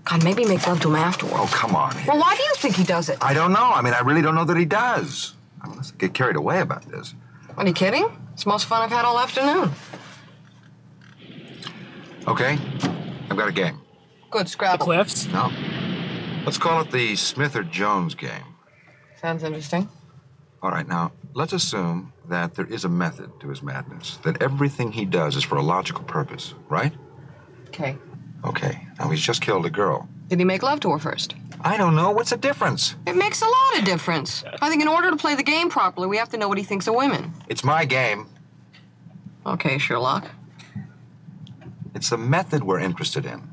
[0.03, 1.35] God, maybe make love to him afterward.
[1.35, 1.95] Oh, come on.
[1.95, 2.07] Hitch.
[2.07, 3.17] Well, why do you think he does it?
[3.21, 3.71] I don't know.
[3.71, 5.33] I mean, I really don't know that he does.
[5.61, 7.13] I mean, let's get carried away about this.
[7.57, 8.07] Are you kidding?
[8.33, 9.71] It's the most fun I've had all afternoon.
[12.27, 12.57] Okay,
[13.29, 13.79] I've got a game.
[14.29, 14.85] Good, the Scrabble.
[14.85, 15.27] cliffs.
[15.27, 15.51] No?
[16.45, 18.43] Let's call it the Smith or Jones game.
[19.19, 19.89] Sounds interesting.
[20.61, 24.91] All right, now, let's assume that there is a method to his madness, that everything
[24.91, 26.93] he does is for a logical purpose, right?
[27.67, 27.97] Okay.
[28.45, 30.07] Okay, now he's just killed a girl.
[30.27, 31.35] Did he make love to her first?
[31.63, 32.11] I don't know.
[32.11, 32.95] What's the difference?
[33.05, 34.43] It makes a lot of difference.
[34.61, 36.63] I think in order to play the game properly, we have to know what he
[36.63, 37.33] thinks of women.
[37.47, 38.27] It's my game.
[39.45, 40.29] Okay, Sherlock.
[41.93, 43.47] It's the method we're interested in.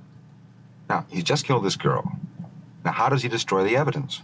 [0.89, 2.13] Now, he's just killed this girl.
[2.85, 4.23] Now, how does he destroy the evidence?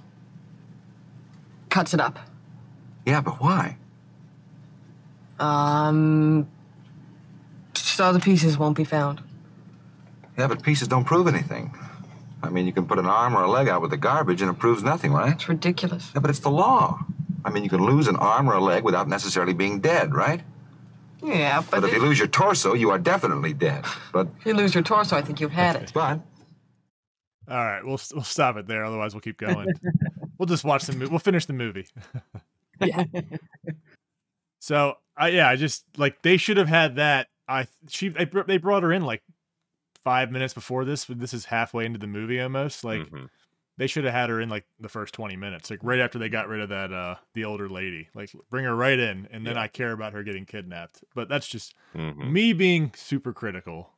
[1.68, 2.18] Cuts it up.
[3.04, 3.76] Yeah, but why?
[5.38, 6.48] Um.
[7.74, 9.20] So the pieces won't be found.
[10.38, 11.74] Yeah, but pieces don't prove anything.
[12.46, 14.50] I mean, you can put an arm or a leg out with the garbage and
[14.50, 15.32] it proves nothing, right?
[15.34, 16.10] It's ridiculous.
[16.14, 17.00] Yeah, but it's the law.
[17.44, 20.40] I mean, you can lose an arm or a leg without necessarily being dead, right?
[21.22, 23.84] Yeah, but, But if you lose your torso, you are definitely dead.
[24.12, 25.92] But, if you lose your torso, I think you've had it.
[25.94, 26.20] but,
[27.48, 28.84] All right, we'll we'll stop it there.
[28.84, 29.68] Otherwise, we'll keep going.
[30.38, 31.10] we'll just watch the movie.
[31.10, 31.86] We'll finish the movie.
[32.80, 33.04] Yeah.
[34.58, 37.28] So, I yeah, I just like they should have had that.
[37.46, 39.22] I she they they brought her in like
[40.04, 41.06] five minutes before this.
[41.06, 42.84] but This is halfway into the movie almost.
[42.84, 43.28] Like Mhm.
[43.76, 46.28] they should have had her in like the first twenty minutes, like right after they
[46.28, 48.08] got rid of that uh the older lady.
[48.14, 49.62] Like bring her right in, and then Yeah.
[49.62, 51.02] I care about her getting kidnapped.
[51.14, 52.30] But that's just Mhm.
[52.30, 53.90] me being super critical.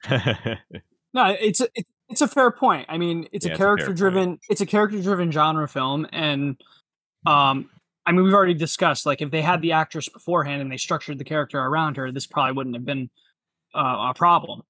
[1.14, 2.84] No, it's a it's, it's a fair point.
[2.90, 5.66] I mean, it's Yeah, a it's a fair character driven it's a character driven genre
[5.66, 6.60] film, and
[7.26, 7.70] um,
[8.04, 11.18] I mean, we've already discussed like if they had the actress beforehand and they structured
[11.18, 13.08] the character around her, this probably wouldn't have been
[13.74, 14.62] uh, a problem,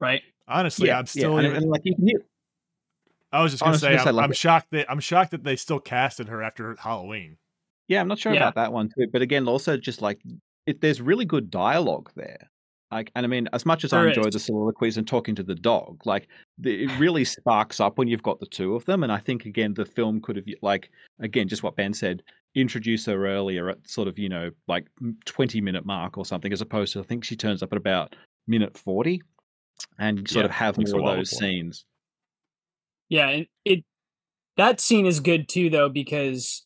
[0.00, 0.22] right?
[0.48, 1.38] Honestly, I'm still.
[1.38, 2.20] and, and, like you
[3.32, 5.78] I was just gonna was say, I'm, I'm shocked that I'm shocked that they still
[5.78, 7.36] casted her after Halloween.
[7.88, 8.40] Yeah, I'm not sure Yeah.
[8.40, 9.06] about that one too.
[9.12, 10.20] But again, also just like
[10.66, 12.50] it, there's really good dialogue there.
[12.90, 14.32] Like, and I mean, as much as I enjoy is.
[14.32, 16.26] the soliloquies and talking to the dog, like
[16.58, 19.04] the, it really sparks up when you've got the two of them.
[19.04, 20.90] And I think again, the film could have like
[21.20, 22.22] again, just what Ben said,
[22.56, 24.88] introduce her earlier at sort of you know like
[25.24, 28.16] twenty minute mark or something, as opposed to I think she turns up at about
[28.48, 29.22] minute forty,
[29.98, 31.38] and sort Yeah, of have takes more of those before.
[31.38, 31.84] scenes.
[33.08, 33.84] Yeah, and it
[34.56, 36.64] that scene is good too though because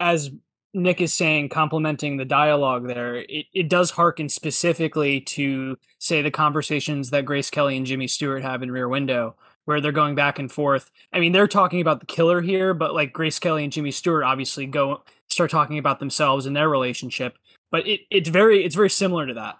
[0.00, 0.30] as
[0.74, 6.30] Nick is saying, complimenting the dialogue there, it, it does harken specifically to say the
[6.30, 10.38] conversations that Grace Kelly and Jimmy Stewart have in Rear Window, where they're going back
[10.38, 10.90] and forth.
[11.12, 14.22] I mean, they're talking about the killer here, but like Grace Kelly and Jimmy Stewart
[14.24, 17.36] obviously go start talking about themselves and their relationship.
[17.72, 19.58] But it, it's very it's very similar to that.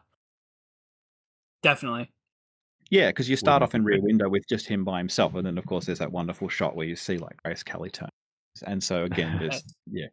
[1.63, 2.11] Definitely.
[2.91, 4.01] Yeah, because you start Wouldn't off in Rear.
[4.03, 6.87] Window with just him by himself, and then of course there's that wonderful shot where
[6.87, 8.09] you see like Grace Kelly turn.
[8.67, 10.07] And so again, there's yeah.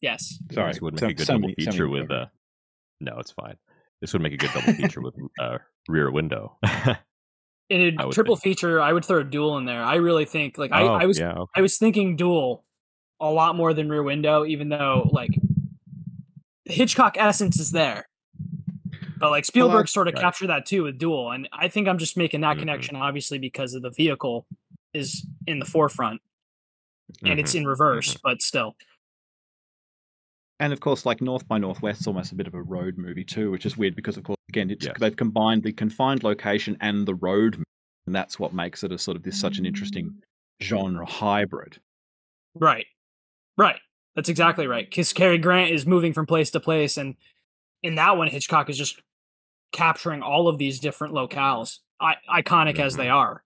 [0.00, 0.38] Yes.
[0.52, 2.26] Sorry, This would make so- a good so double many- feature many with uh
[3.00, 3.56] no, it's fine.
[4.00, 5.58] This would make a good double feature with uh
[5.88, 6.56] rear window.
[7.70, 8.56] In a triple think.
[8.56, 9.82] feature, I would throw a duel in there.
[9.84, 11.50] I really think like I, oh, I was yeah, okay.
[11.54, 12.64] I was thinking duel
[13.20, 15.32] a lot more than rear window, even though like
[16.64, 18.08] the Hitchcock essence is there.
[19.18, 20.20] But like Spielberg I- sort of right.
[20.22, 21.30] captured that too with duel.
[21.32, 22.60] And I think I'm just making that Mhm.
[22.60, 24.46] connection obviously because of the vehicle
[24.94, 26.20] is in the forefront
[27.24, 28.76] and it's Mhm, in reverse, but still.
[30.60, 33.24] And of course, like North by Northwest, is almost a bit of a road movie
[33.24, 34.96] too, which is weird because, of course, again, it's Yes.
[34.98, 37.62] they've combined the confined location and the road,
[38.06, 40.20] and that's what makes it a sort of this such an interesting
[40.60, 41.80] genre hybrid.
[42.54, 42.86] Right.
[43.56, 43.80] Right.
[44.16, 44.88] That's exactly right.
[44.88, 47.16] Because Cary Grant is moving from place to place, and
[47.84, 49.00] in that one, Hitchcock is just
[49.72, 53.42] capturing all of these different locales, I- iconic as they are.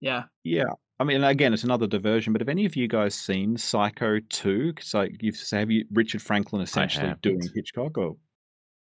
[0.00, 0.24] Yeah.
[0.44, 0.64] Yeah,
[0.98, 2.32] I mean, again, it's another diversion.
[2.32, 4.72] But have any of you guys seen Psycho Two?
[4.72, 7.40] Because like you've so have you Richard Franklin essentially doing.
[7.54, 8.16] Hitchcock, or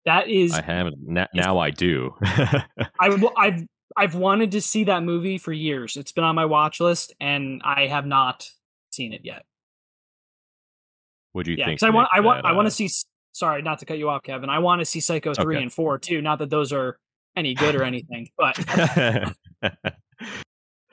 [0.05, 2.15] That is, I haven't na- now I do.
[2.99, 3.65] I've
[3.97, 5.95] I've wanted to see that movie for years.
[5.95, 8.47] It's been on my watch list, and I have not
[8.91, 9.45] seen it yet.
[11.33, 11.79] Would you Yeah, think?
[11.79, 12.89] because I want I want that, I want uh, to see.
[13.35, 14.49] Sorry, not to cut you off, Kevin.
[14.49, 15.63] I want to see Psycho three Okay.
[15.63, 16.21] and four too.
[16.21, 16.97] Not that those are
[17.35, 18.57] any good or anything, but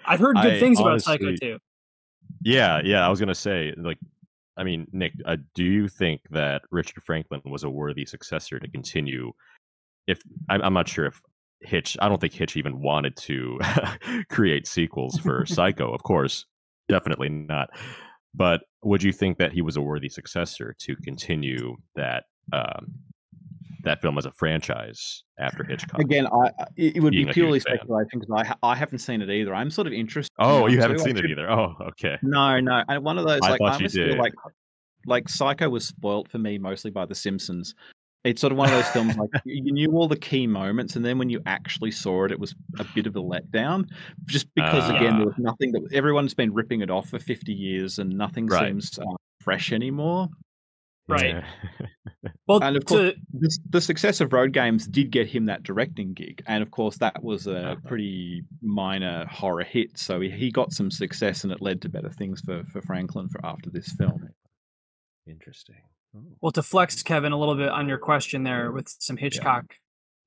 [0.05, 1.59] I've heard good I things about Psycho two.
[2.43, 3.07] yeah, yeah.
[3.07, 3.99] I was gonna say, like,
[4.57, 8.69] I mean, Nick, uh, do you think that Richard Franklin was a worthy successor to
[8.69, 9.33] continue?
[10.09, 11.23] If I'm, I'm not sure if
[11.61, 13.61] Hitch, I don't think Hitch even wanted to
[14.31, 15.95] create sequels for Psycho.
[15.95, 16.47] Of course,
[16.89, 17.71] definitely not.
[18.35, 22.87] But would you think that he was a worthy successor to continue that um,
[23.85, 26.01] that film as a franchise after Hitchcock?
[26.01, 28.31] again, I I- it would be purely speculation because
[28.63, 29.55] I I haven't seen it either.
[29.55, 30.33] I'm sort of interested.
[30.39, 31.03] in Oh, you haven't too.
[31.03, 31.51] I seen it either.
[31.51, 32.17] Oh, okay.
[32.23, 32.83] No, no.
[32.89, 34.35] And one of those I like I you almost feel like
[35.07, 37.75] like Psycho was spoilt for me mostly by The Simpsons.
[38.25, 41.05] It's sort of one of those films like you knew all the key moments, and
[41.05, 43.89] then when you actually saw it, it was a bit of a letdown.
[44.27, 45.17] Just because again, Ah.
[45.17, 48.69] there was nothing that everyone's been ripping it off for fifty years, and nothing Right.
[48.69, 49.03] seems uh,
[49.41, 50.29] fresh anymore.
[51.09, 51.37] Right.
[51.37, 51.45] Yeah.
[52.47, 55.63] Well, And of to- course, the, the success of Road Games did get him that
[55.63, 57.77] directing gig, and of course, that was a Uh-huh.
[57.87, 59.97] pretty minor horror hit.
[59.99, 63.29] So he, he got some success, and it led to better things for for Franklin
[63.29, 64.29] for after this film.
[65.27, 65.77] Interesting.
[66.17, 66.21] Oh.
[66.41, 69.65] Well, to flex Kevin a little bit on your question there with some Hitchcock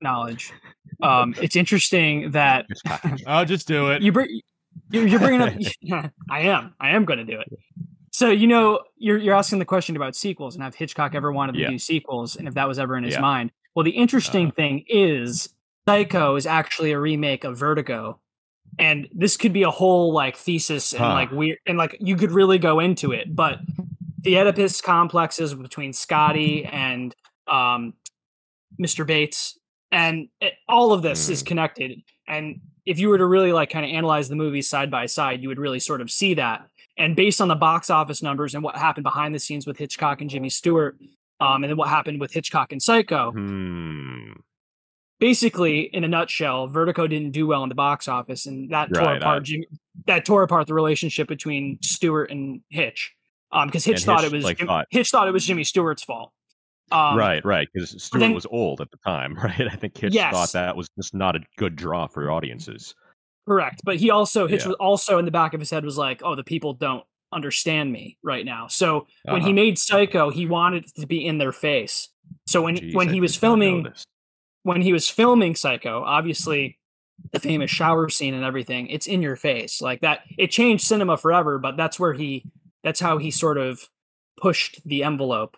[0.00, 0.52] knowledge,
[1.02, 2.66] um, it's interesting that
[3.26, 4.02] I'll just do it.
[4.02, 4.40] you bring
[4.90, 5.42] you're, you're bringing
[5.92, 6.10] up.
[6.30, 6.74] I am.
[6.80, 7.48] I am going to do it.
[8.16, 11.52] So you know, you're you're asking the question about sequels and have Hitchcock ever wanted
[11.52, 11.68] to Yeah.
[11.68, 13.20] do sequels, and if that was ever in his Yeah.
[13.20, 13.52] mind.
[13.74, 14.54] Well, the interesting Uh-huh.
[14.56, 15.50] thing is,
[15.86, 18.18] Psycho is actually a remake of Vertigo,
[18.78, 21.12] and this could be a whole like thesis and Huh.
[21.12, 23.60] like weird and like you could really go into it, but
[24.22, 27.14] the Oedipus complexes between Scotty and
[27.48, 27.92] um,
[28.80, 29.06] Mr.
[29.06, 29.58] Bates,
[29.92, 31.46] and it, all of this is Mm.
[31.48, 32.02] connected.
[32.26, 35.42] And if you were to really like kind of analyze the movies side by side,
[35.42, 36.66] you would really sort of see that.
[36.98, 40.20] And based on the box office numbers and what happened behind the scenes with Hitchcock
[40.20, 40.96] and Jimmy Stewart,
[41.40, 44.32] um, and then what happened with Hitchcock and Psycho, Hmm.
[45.18, 49.14] basically, in a nutshell, Vertigo didn't do well in the box office, and that tore
[49.16, 49.66] apart I- Jimmy,
[50.06, 53.12] that tore apart the relationship between Stewart and Hitch.
[53.52, 55.46] Um, because Hitch And thought Hitch, it was like, Jim- thought- Hitch thought it was
[55.46, 56.32] Jimmy Stewart's fault.
[56.92, 57.68] Um, right, right.
[57.72, 59.68] Because Stewart then- was old at the time, right?
[59.70, 60.32] I think Hitch Yes.
[60.32, 62.94] thought that was just not a good draw for audiences.
[63.46, 63.80] Correct.
[63.84, 64.68] But he also Hitch Yeah.
[64.68, 67.92] was also in the back of his head was like, "Oh, the people don't understand
[67.92, 69.54] me right now." So when he Uh-huh.
[69.54, 72.08] made Psycho, he wanted it to be in their face.
[72.46, 73.92] So when Jeez, when I he was did not know filming
[74.64, 76.78] when he was filming Psycho, obviously
[77.32, 79.80] the famous shower scene and everything, it's in your face.
[79.80, 82.44] Like that it changed cinema forever, but that's where he
[82.82, 83.88] that's how he sort of
[84.40, 85.56] pushed the envelope.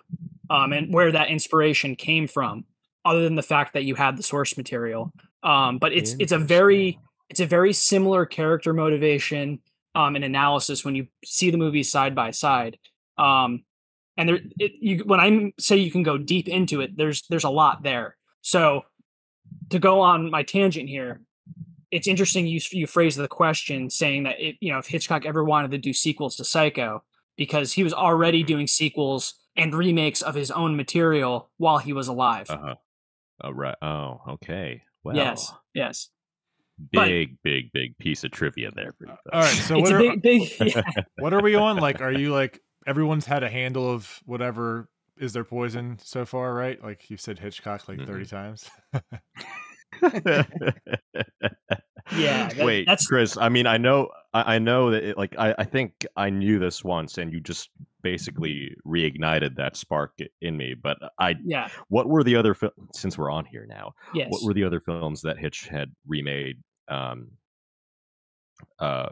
[0.51, 2.64] Um and where that inspiration came from.
[3.05, 5.11] other than the fact that you had the source material.
[5.43, 9.60] Um, but it's it's a very it's a very similar character motivation
[9.94, 12.78] um, and analysis when you see the movies side by side.
[13.16, 13.64] Um,
[14.16, 17.44] and there, it, you, when I say you can go deep into it, there's there's
[17.44, 18.16] a lot there.
[18.40, 18.82] So
[19.70, 21.20] to go on my tangent here,
[21.90, 25.44] it's interesting you you phrase the question saying that it, you know if Hitchcock ever
[25.44, 27.02] wanted to do sequels to Psycho
[27.36, 32.08] because he was already doing sequels and remakes of his own material while he was
[32.08, 32.50] alive.
[32.50, 32.74] Uh-huh.
[33.42, 33.76] Oh, right.
[33.80, 34.82] Oh, okay.
[35.04, 36.08] Well, yes, yes.
[36.92, 39.12] But- big, big, big piece of trivia there for you.
[39.12, 40.22] Uh, all right, so it's what a are, big,
[40.58, 40.82] big yeah.
[41.18, 41.76] what are we on?
[41.78, 46.54] Like, are you like everyone's had a handle of whatever is their poison so far,
[46.54, 46.82] right?
[46.82, 48.70] Like you said Hitchcock like 30 times.
[52.16, 53.36] Yeah, that- Wait, that's- Chris.
[53.36, 55.02] I mean, I know, I, I know that.
[55.04, 57.68] It, like, I, I think I knew this once, and you just
[58.02, 60.74] basically reignited that spark in me.
[60.80, 62.54] But I, yeah, what were the other?
[62.54, 64.28] Fil- since we're on here now, yes.
[64.30, 66.58] what were the other films that Hitch had remade?
[66.89, 67.28] Um,
[68.78, 69.11] uh,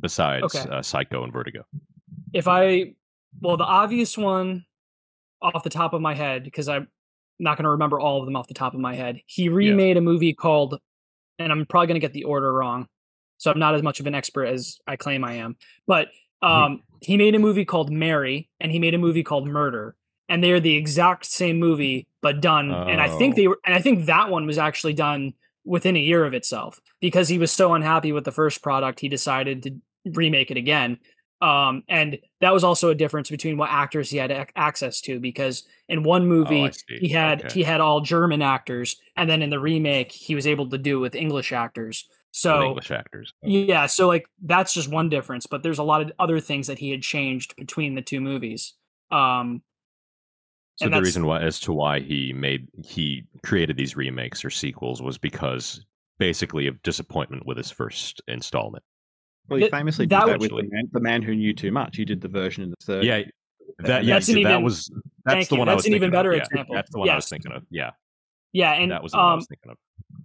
[0.00, 0.68] besides Okay.
[0.70, 1.64] uh, Psycho and Vertigo.
[2.32, 2.94] if I,
[3.40, 4.64] well, the obvious one
[5.42, 6.88] off the top of my head, because I'm
[7.38, 9.20] not going to remember all of them off the top of my head.
[9.26, 10.78] He remade a movie called,
[11.38, 12.86] and I'm probably going to get the order wrong,
[13.38, 15.56] so I'm not as much of an expert as I claim I am.
[15.86, 16.08] But
[16.42, 19.96] um, he made a movie called Mary, and he made a movie called Murder,
[20.28, 22.70] and they are the exact same movie but done.
[22.70, 23.36] And I think Oh.
[23.36, 25.32] they were, and I think that one was actually done
[25.70, 29.08] within a year of itself because he was so unhappy with the first product, he
[29.08, 29.70] decided to
[30.04, 30.98] remake it again.
[31.40, 35.18] Um, and that was also a difference between what actors he had ac- access to
[35.20, 37.54] because in one movie Oh, he had Okay.
[37.54, 40.98] he had all German actors, and then in the remake he was able to do
[40.98, 42.06] it with English actors.
[42.32, 43.32] So English actors.
[43.42, 46.78] yeah, so like that's just one difference, but there's a lot of other things that
[46.78, 48.74] he had changed between the two movies.
[49.10, 49.62] Um,
[50.80, 54.48] So and the reason why, as to why he made he created these remakes or
[54.50, 55.84] sequels, was because
[56.18, 58.82] basically of disappointment with his first installment.
[59.48, 61.52] Well, he Th- famously did that that would- with the man, the man who knew
[61.52, 61.96] too much.
[61.96, 63.04] He did the version in the third.
[63.04, 63.22] Yeah,
[63.80, 64.90] that yeah, That's an that even- was
[65.26, 66.42] that's the you, one I that's was an even thinking of, better yeah.
[66.42, 66.74] example.
[66.74, 67.62] That's the one I was thinking of.
[67.70, 67.90] Yeah,
[68.54, 69.76] yeah, and that was the one I um, was thinking of.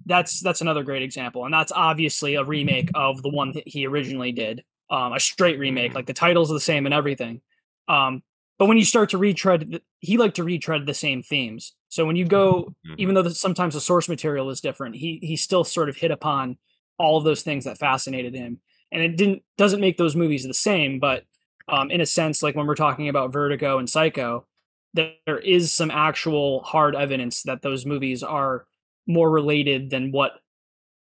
[0.06, 3.86] that's that's another great example, and that's obviously a remake of the one that he
[3.86, 5.90] originally did, um, a straight remake.
[5.90, 5.96] Mm-hmm.
[5.98, 7.42] Like the titles are the same and everything.
[7.90, 8.24] Um,
[8.58, 11.76] but when you start to retread, he liked to retread the same themes.
[11.90, 12.96] So when you go, Mhm.
[12.98, 16.12] even though the, sometimes the source material is different, he he still sort of hit
[16.12, 16.58] upon
[16.98, 20.54] all of those things that fascinated him, and it didn't doesn't make those movies the
[20.54, 21.26] same, but
[21.68, 24.46] um, in a sense, like when we're talking about Vertigo and Psycho,
[24.94, 28.68] there is some actual hard evidence that those movies are
[29.08, 30.40] more related than what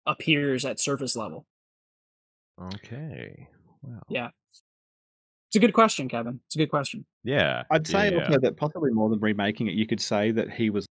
[0.07, 1.45] appears at surface level.
[2.59, 3.47] Okay.
[3.81, 4.01] Wow.
[4.07, 4.29] Yeah.
[5.55, 6.41] It's a good question, Kevin.
[6.47, 7.05] It's a good question.
[7.23, 7.63] Yeah.
[7.71, 8.25] I'd say yeah.
[8.25, 10.85] also that possibly more than remaking it, you could say that he was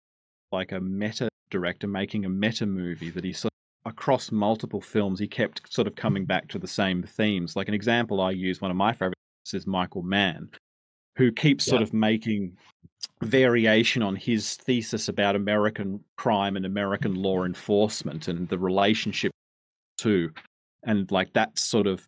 [0.53, 3.51] like a meta director making a meta movie that he sort
[3.85, 7.57] of, across multiple films he kept sort of coming back to the same themes.
[7.57, 9.17] Like an example I use, one of my favorites
[9.53, 10.49] is Michael Mann,
[11.17, 11.89] who keeps sort Yeah.
[11.89, 12.57] of making
[13.21, 19.33] variation on his thesis about American crime and American law enforcement and the relationship
[19.99, 20.31] to
[20.85, 22.07] and like that sort of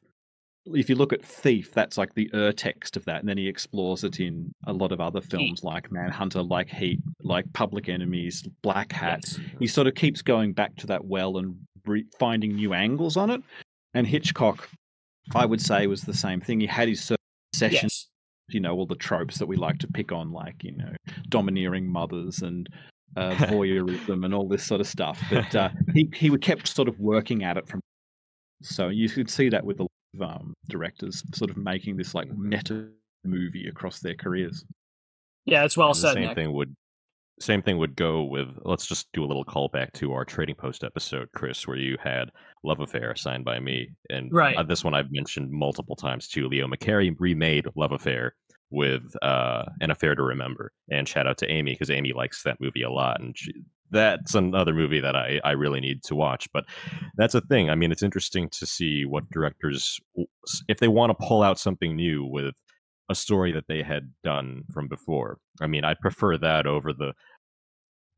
[0.66, 3.48] if you look at Thief, that's like the ur text of that, and then he
[3.48, 8.42] explores it in a lot of other films like Manhunter, like Heat, like Public Enemies,
[8.62, 9.20] Black Hat.
[9.26, 9.40] Yes.
[9.58, 13.30] He sort of keeps going back to that well and re- finding new angles on
[13.30, 13.42] it.
[13.92, 14.68] And Hitchcock,
[15.34, 16.60] I would say, was the same thing.
[16.60, 17.16] He had his certain
[17.52, 18.08] sessions,
[18.48, 18.54] Yes.
[18.54, 20.94] you know, all the tropes that we like to pick on, like you know,
[21.28, 22.68] domineering mothers and
[23.16, 25.22] uh, voyeurism and all this sort of stuff.
[25.30, 27.80] But uh, he he kept sort of working at it from.
[28.62, 29.88] So you could see that with of
[30.20, 32.88] um, directors sort of making this like meta
[33.24, 34.64] movie across their careers.
[35.46, 36.34] Yeah, it's well And the said, same Nick.
[36.34, 36.74] thing would
[37.40, 40.84] same thing would go with let's just do a little callback to our trading post
[40.84, 42.30] episode chris where you had
[42.62, 44.56] love affair signed by me and Right.
[44.56, 48.36] uh, this one i've mentioned multiple times too leo mccarey remade love affair
[48.70, 52.60] with uh, an affair to remember and shout out to amy because amy likes that
[52.60, 53.52] movie a lot and she,
[53.91, 56.64] that's another movie that I, I really need to watch but
[57.16, 60.01] that's a thing i mean it's interesting to see what directors
[60.68, 62.55] if they want to pull out something new with
[63.09, 65.39] a story that they had done from before.
[65.61, 67.12] I mean, I prefer that over the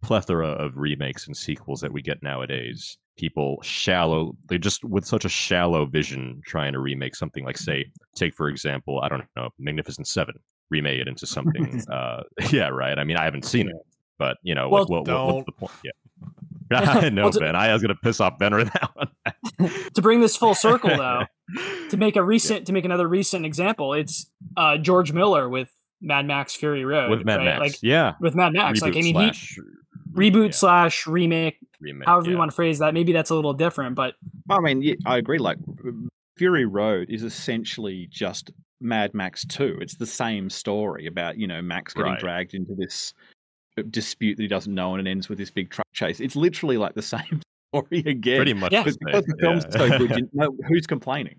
[0.02, 2.98] plethora of remakes and sequels that we get nowadays.
[3.16, 7.86] People shallow, they just with such a shallow vision trying to remake something like, say,
[8.14, 10.34] take for example, I don't know, Magnificent Seven,
[10.70, 11.82] remake it into something.
[11.90, 12.98] uh, yeah, right.
[12.98, 13.76] I mean, I haven't seen it,
[14.18, 15.72] but you know, Well, what, what, what, what's the point?
[15.84, 15.90] Yeah.
[16.72, 17.54] I know, Well, to- Ben.
[17.56, 19.70] I was gonna piss off Ben with that one.
[19.94, 21.22] to bring this full circle though,
[21.90, 26.26] to make a recent to make another recent example, it's uh George Miller with Mad
[26.26, 27.10] Max Fury Road.
[27.10, 27.44] with Mad right?
[27.44, 28.80] Max, Like yeah, with Mad Max.
[28.80, 29.60] reboot like I mean he
[30.12, 30.50] reboot Yeah.
[30.52, 32.06] slash remake, remake.
[32.08, 32.94] however you want to phrase that.
[32.94, 34.14] Maybe that's a little different, but
[34.50, 35.38] I mean, yeah, I agree.
[35.38, 35.58] Like
[36.36, 38.50] Fury Road is essentially just
[38.80, 39.78] Mad Max 2.
[39.80, 42.20] It's the same story about, you know, Max getting Right.
[42.20, 43.14] dragged into this
[43.82, 46.20] dispute that he doesn't know and it ends with this big truck chase.
[46.20, 47.40] It's literally like the same
[47.74, 48.36] story again.
[48.36, 48.82] Pretty much Yeah.
[48.82, 49.76] because the film's yeah.
[49.76, 51.36] so good, you know, who's complaining?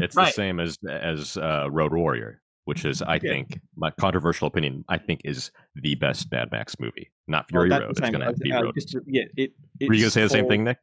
[0.00, 3.20] It's the same as as uh, Road Warrior, which is, I Yeah.
[3.30, 4.84] think, my controversial opinion.
[4.88, 7.10] I think is the best Mad Max movie.
[7.28, 7.86] Not Well, Fury that's Road.
[7.86, 8.74] the It's same- going to be uh, Road.
[8.74, 10.78] just yeah, it, Were you going to say the same thing, Nick?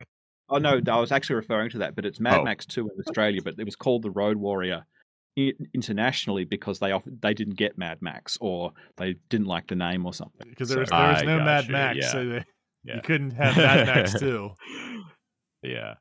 [0.50, 2.44] Oh no, I was actually referring to that, but it's Mad Oh.
[2.44, 4.91] Max Two in Australia, but it was called the Road Warrior i-
[5.38, 10.06] internationally because they off- they didn't get Mad Max or they didn't like the name
[10.06, 10.48] or something.
[10.50, 12.12] because there was, So- there was no Mad gotcha, Max, yeah.
[12.12, 12.46] so they,
[12.84, 12.96] Yeah.
[12.96, 14.52] you couldn't have Mad Max too.
[15.64, 15.96] Yeah.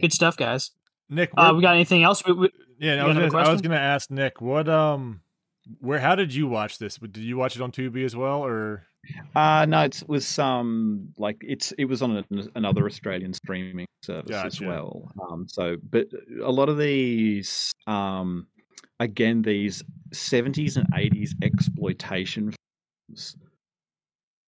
[0.00, 0.70] good stuff, guys.
[1.10, 2.22] Nick, Uh, we got anything else?
[2.26, 5.20] We, we, yeah, I was, gonna, I was gonna ask Nick, what um,
[5.80, 6.96] where how did you watch this?
[6.96, 8.86] Did you watch it on Tubi as well, or
[9.34, 14.30] Uh no, it was um like it's it was on an another Australian streaming service
[14.34, 15.10] as well.
[15.30, 16.06] Um, so but
[16.42, 18.46] a lot of these um
[19.02, 19.82] again these
[20.12, 22.54] seventies and eighties exploitation
[23.08, 23.36] films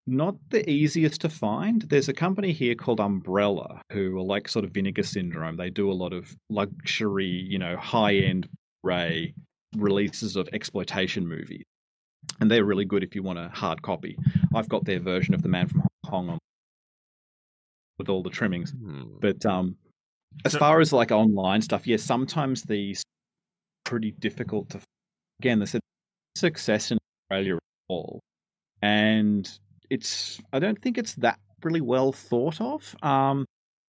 [0.06, 1.82] not the easiest to find.
[1.82, 5.56] There's a company here called Umbrella who are like sort of Vinegar Syndrome.
[5.56, 8.46] They do a lot of luxury, you know, high end
[8.82, 9.32] ray
[9.76, 11.64] releases of exploitation movies.
[12.40, 14.16] And they're really good if you want a hard copy.
[14.54, 16.38] I've got their version of The Man from Hong Kong
[17.98, 18.72] with all the trimmings.
[18.72, 19.04] Hmm.
[19.20, 19.76] But um,
[20.44, 23.02] as So- far as like online stuff, yes, sometimes these
[23.84, 24.80] pretty difficult to.
[25.40, 25.80] Again, there's a
[26.36, 26.98] success in
[27.30, 28.20] Australia at all,
[28.82, 29.50] and
[29.90, 32.94] it's I don't think it's that really well thought of.
[33.02, 33.44] Um,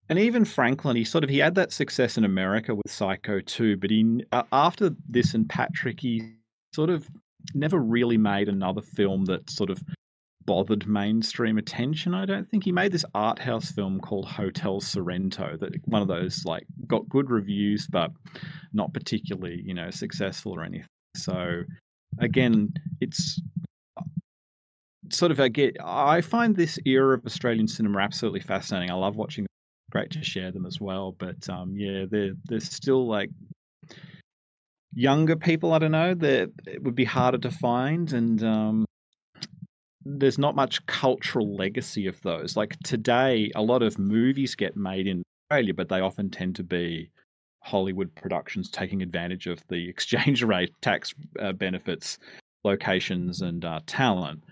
[0.08, 3.78] and even Franklin, he sort of he had that success in America with Psycho 2,
[3.78, 6.34] but he uh, after this and Patrick, he
[6.74, 7.10] sort of
[7.54, 9.82] never really made another film that sort of
[10.46, 12.14] bothered mainstream attention.
[12.14, 16.08] I don't think he made this art house film called Hotel Sorrento that one of
[16.08, 18.12] those like got good reviews but
[18.74, 20.88] not particularly, you know, successful or anything.
[21.16, 21.64] So
[22.20, 23.42] again, it's
[25.12, 28.92] sort of I get I find this era of Australian cinema absolutely fascinating.
[28.92, 29.46] I love watching
[29.92, 33.30] great to share them as well, but um yeah, they're they're still like
[34.94, 38.85] younger people, I don't know, that it would be harder to find and um
[40.06, 42.56] there's not much cultural legacy of those.
[42.56, 46.64] Like today, a lot of movies get made in Australia, but they often tend to
[46.64, 47.10] be
[47.64, 52.20] Hollywood productions taking advantage of the exchange rate tax uh, benefits,
[52.64, 54.44] locations, and uh, talent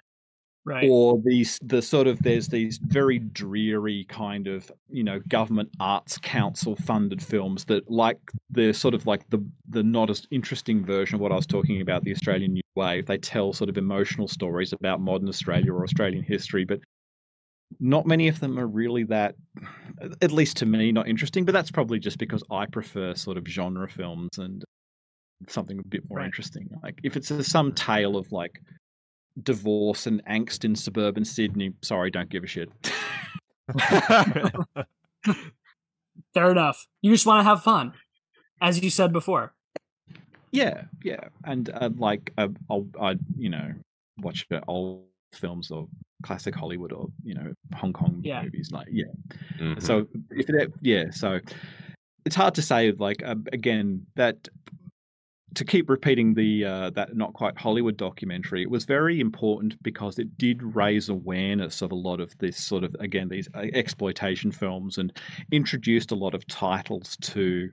[0.65, 0.87] right.
[0.89, 6.17] or these the sort of there's these very dreary kind of you know government arts
[6.17, 11.15] council funded films that like they're sort of like the the not as interesting version
[11.15, 13.05] of what I was talking about the Australian New Wave.
[13.05, 16.79] They tell sort of emotional stories about modern Australia or Australian history, but
[17.79, 19.35] not many of them are really that
[20.21, 23.47] at least to me not interesting but that's probably just because i prefer sort of
[23.47, 24.63] genre films and
[25.49, 26.25] something a bit more Right.
[26.25, 28.61] interesting like if it's a, some tale of like
[29.41, 31.73] divorce and angst in suburban Sydney.
[31.81, 32.69] Sorry, don't give a shit.
[36.33, 36.87] Fair enough.
[37.01, 37.93] You just want to have fun,
[38.61, 39.53] as you said before.
[40.51, 43.73] yeah, yeah, and uh, like uh, I'll, I, you know,
[44.19, 45.03] watch uh, old
[45.33, 45.87] films or
[46.23, 48.43] classic Hollywood or you know Hong Kong Yeah.
[48.43, 48.69] movies.
[48.71, 49.05] Like, yeah.
[49.59, 49.81] Mhm.
[49.81, 51.39] So if it, yeah, so
[52.25, 52.91] it's hard to say.
[52.91, 54.47] Like uh, again, that
[55.55, 60.19] to keep repeating the uh, that not quite Hollywood documentary, it was very important because
[60.19, 64.51] it did raise awareness of a lot of this sort of again these uh, exploitation
[64.51, 65.13] films and
[65.51, 67.69] introduced a lot of titles to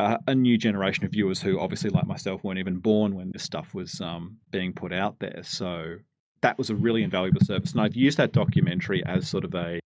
[0.00, 3.42] uh, a new generation of viewers who obviously like myself weren't even born when this
[3.42, 5.40] stuff was um, being put out there.
[5.42, 5.96] So
[6.42, 9.80] that was a really invaluable service, and I've used that documentary as sort of a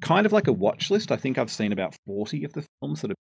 [0.00, 1.12] kind of like a watch list.
[1.12, 3.14] I think I've seen about forty of the films that are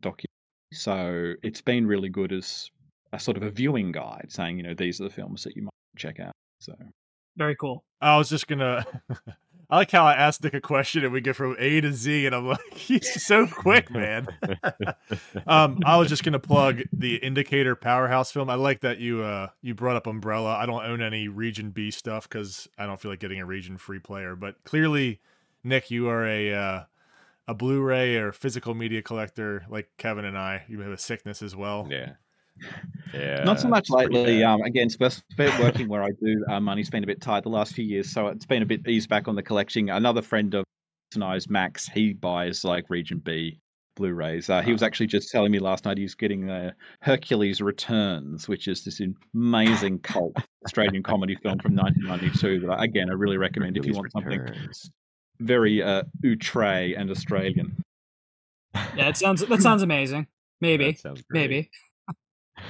[0.00, 0.26] documented.
[0.72, 2.70] So it's been really good as
[3.12, 5.62] a sort of a viewing guide, saying you know these are the films that you
[5.62, 6.32] might check out.
[6.60, 6.74] So
[7.36, 7.84] Very cool.
[8.00, 8.84] I was just gonna.
[9.68, 12.26] I like how I asked Nick a question and we get from A to Z,
[12.26, 14.28] and I'm like, he's so quick, man.
[15.48, 18.48] um, I was just gonna plug the Indicator Powerhouse film.
[18.48, 20.54] I like that you uh you brought up Umbrella.
[20.54, 23.76] I don't own any Region B stuff because I don't feel like getting a Region
[23.76, 24.36] free player.
[24.36, 25.20] But clearly,
[25.64, 26.84] Nick, you are a uh,
[27.48, 30.64] a Blu-ray or physical media collector like Kevin and I.
[30.68, 31.86] You have a sickness as well.
[31.90, 32.12] yeah.
[33.12, 33.44] Yeah.
[33.44, 34.42] not so much lately.
[34.42, 37.50] Um, again, spe- spe- working where I do, uh, money's been a bit tight the
[37.50, 39.90] last few years, so it's been a bit eased back on the collecting.
[39.90, 40.64] Another friend of
[41.14, 43.60] and I's, Max, he buys like Region B
[43.94, 44.50] Blu-rays.
[44.50, 48.68] Uh, he was actually just telling me last night he's getting uh, Hercules Returns, which
[48.68, 49.00] is this
[49.34, 50.34] amazing cult
[50.66, 52.66] Australian comedy film from 1992.
[52.66, 54.90] That I- again I really recommend if you want something Returns.
[55.40, 57.76] Very uh, outre and Australian.
[58.94, 60.26] Yeah, it sounds that sounds amazing.
[60.60, 61.70] Maybe, sounds maybe.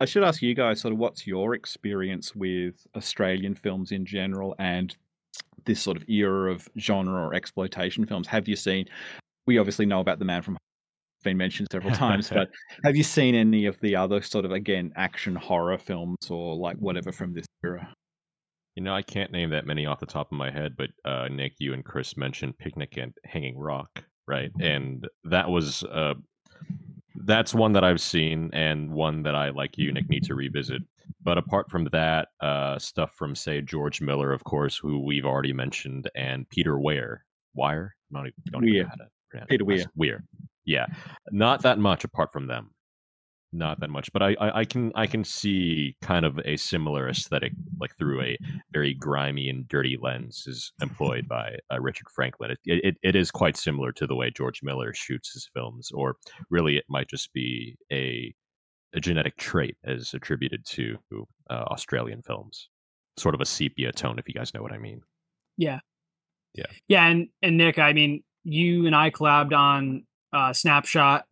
[0.00, 4.54] I should ask you guys sort of what's your experience with Australian films in general
[4.58, 4.96] and
[5.66, 8.26] this sort of era of genre or exploitation films.
[8.26, 8.86] Have you seen?
[9.46, 10.56] We obviously know about the Man from
[11.22, 12.50] been mentioned several times, but
[12.84, 16.76] have you seen any of the other sort of again action horror films or like
[16.78, 17.92] whatever from this era?
[18.76, 21.28] You know, I can't name that many off the top of my head, but uh,
[21.28, 24.50] Nick, you and Chris mentioned Picnic and Hanging Rock, right?
[24.60, 26.14] And that was uh,
[27.16, 30.82] that's one that I've seen and one that I, like you, Nick, need to revisit.
[31.22, 35.52] But apart from that, uh, stuff from say George Miller, of course, who we've already
[35.52, 38.82] mentioned, and Peter Weir, Wire, I don't, even- don't even Weir.
[38.84, 39.64] know how to pronounce Peter.
[39.64, 39.84] Weir.
[39.96, 40.24] Weir,
[40.64, 40.86] yeah,
[41.32, 42.70] not that much apart from them
[43.52, 47.08] not that much but I, I i can i can see kind of a similar
[47.08, 48.36] aesthetic like through a
[48.72, 53.30] very grimy and dirty lens is employed by uh, richard franklin it, it, it is
[53.30, 56.16] quite similar to the way george miller shoots his films or
[56.50, 58.32] really it might just be a
[58.94, 60.96] a genetic trait as attributed to
[61.50, 62.68] uh, australian films
[63.16, 65.00] sort of a sepia tone if you guys know what i mean
[65.56, 65.80] Yeah.
[66.54, 66.66] Yeah.
[66.88, 71.24] Yeah, and and Nick, I mean, you and I collabed on uh, Snapshot,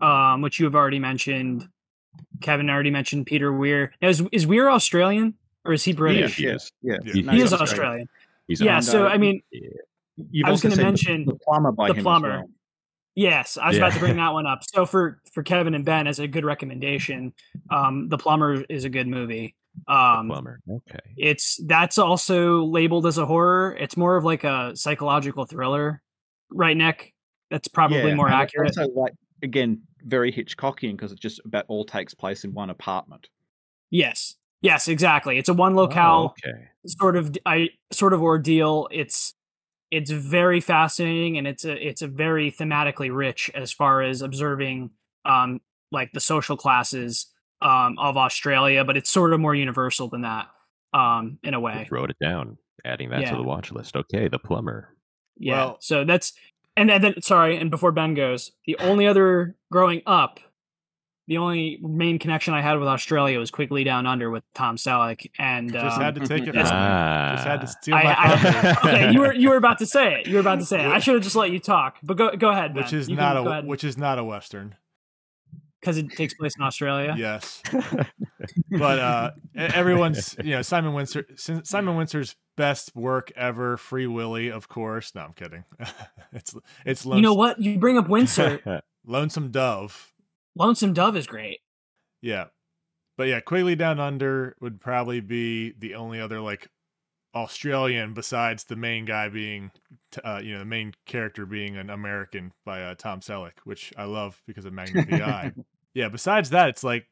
[0.00, 1.68] um, which you have already mentioned.
[2.40, 3.92] Kevin already mentioned Peter Weir.
[4.00, 5.34] Now, is is Weir Australian
[5.64, 6.36] or is he British?
[6.36, 6.70] he is.
[6.82, 7.12] Yeah, Yeah.
[7.12, 8.08] He- He is Australian.
[8.48, 8.80] he's Yeah.
[8.80, 9.42] So I mean,
[10.30, 12.28] You've I was gonna mention the, the plumber by The him as Plumber.
[12.30, 12.50] well.
[13.14, 14.60] yes, I was about to bring that one up.
[14.72, 17.34] So for for Kevin and Ben, as a good recommendation,
[17.70, 19.54] um, The Plumber is a good movie.
[19.88, 23.76] Um, plumber okay it's that's also labeled as a horror.
[23.78, 26.00] It's more of like a psychological thriller,
[26.50, 27.12] right, Nick?
[27.50, 28.68] That's probably Yeah, more accurate.
[28.78, 29.12] Also, like
[29.42, 33.28] again, very Hitchcockian because it just about all takes place in one apartment.
[33.90, 34.36] Yes.
[34.62, 35.38] Yes, exactly.
[35.38, 38.88] It's a one locale okay sort of I sort of ordeal.
[38.90, 39.34] It's
[39.90, 44.90] it's very fascinating and it's a it's a very thematically rich as far as observing
[45.24, 45.60] um
[45.92, 47.26] like the social classes
[47.62, 50.48] um of Australia, but it's sort of more universal than that
[50.94, 51.80] um in a way.
[51.80, 53.30] Just wrote it down adding that Yeah.
[53.30, 54.96] to the watch list okay the plumber
[55.38, 55.54] Yeah.
[55.56, 56.32] Well- so that's
[56.76, 60.40] and, and then sorry, and before Ben goes, the only other growing up,
[61.28, 65.28] the only main connection I had with Australia was Quigley Down Under with Tom Selleck,
[65.38, 67.32] and Just um, had to take it from it's- Ah.
[67.34, 68.78] Just had to steal I- my I- thunder.
[68.88, 70.26] okay, you were you were about to say it.
[70.28, 70.86] You were about to say it.
[70.86, 71.96] I should have just let you talk.
[72.02, 72.74] But go go ahead.
[72.76, 74.76] which is You not a ahead which is not a western.
[75.80, 77.14] because it takes place in Australia.
[77.18, 77.60] Yes,
[78.70, 81.24] but uh, everyone's you know Simon Wincer
[81.66, 85.14] Simon Wincer's best work ever, Free Willy, of course.
[85.14, 85.64] No, I'm kidding.
[86.32, 86.54] it's
[86.84, 87.16] it's lonesome.
[87.16, 87.60] You know what?
[87.60, 88.82] You bring up Wincer.
[89.06, 90.12] Lonesome Dove.
[90.56, 91.60] Lonesome Dove is great.
[92.20, 92.46] Yeah,
[93.16, 96.68] but yeah, Quigley Down Under would probably be the only other like
[97.34, 99.70] Australian besides the main guy being,
[100.24, 104.04] uh, you know, the main character being an American by uh, Tom Selleck, which I
[104.04, 105.52] love because of Magnum PI.
[105.94, 107.06] yeah, besides that, it's like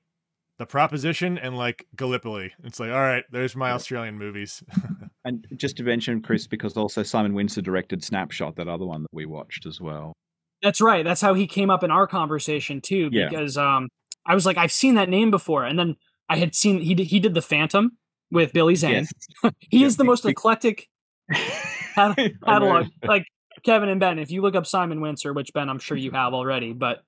[0.58, 2.52] the proposition and like Gallipoli.
[2.62, 4.62] It's like, all right, there's my Australian movies.
[5.26, 9.08] And just to mention, Chris, because also Simon Wincer directed Snapshot, that other one that
[9.10, 10.12] we watched as well.
[10.62, 11.02] That's right.
[11.02, 13.08] That's how he came up in our conversation too.
[13.10, 13.30] Yeah.
[13.30, 13.88] Because um,
[14.26, 15.96] I was like, I've seen that name before, and then
[16.28, 17.92] I had seen he did, he did the Phantom
[18.30, 19.06] with Billy Zane.
[19.42, 19.52] Yes.
[19.70, 20.90] He Yeah, is the big- most big- eclectic
[21.94, 22.88] cat- catalog.
[23.02, 23.24] like
[23.64, 26.34] Kevin and Ben, if you look up Simon Wincer, which Ben, I'm sure you have
[26.34, 27.02] already, but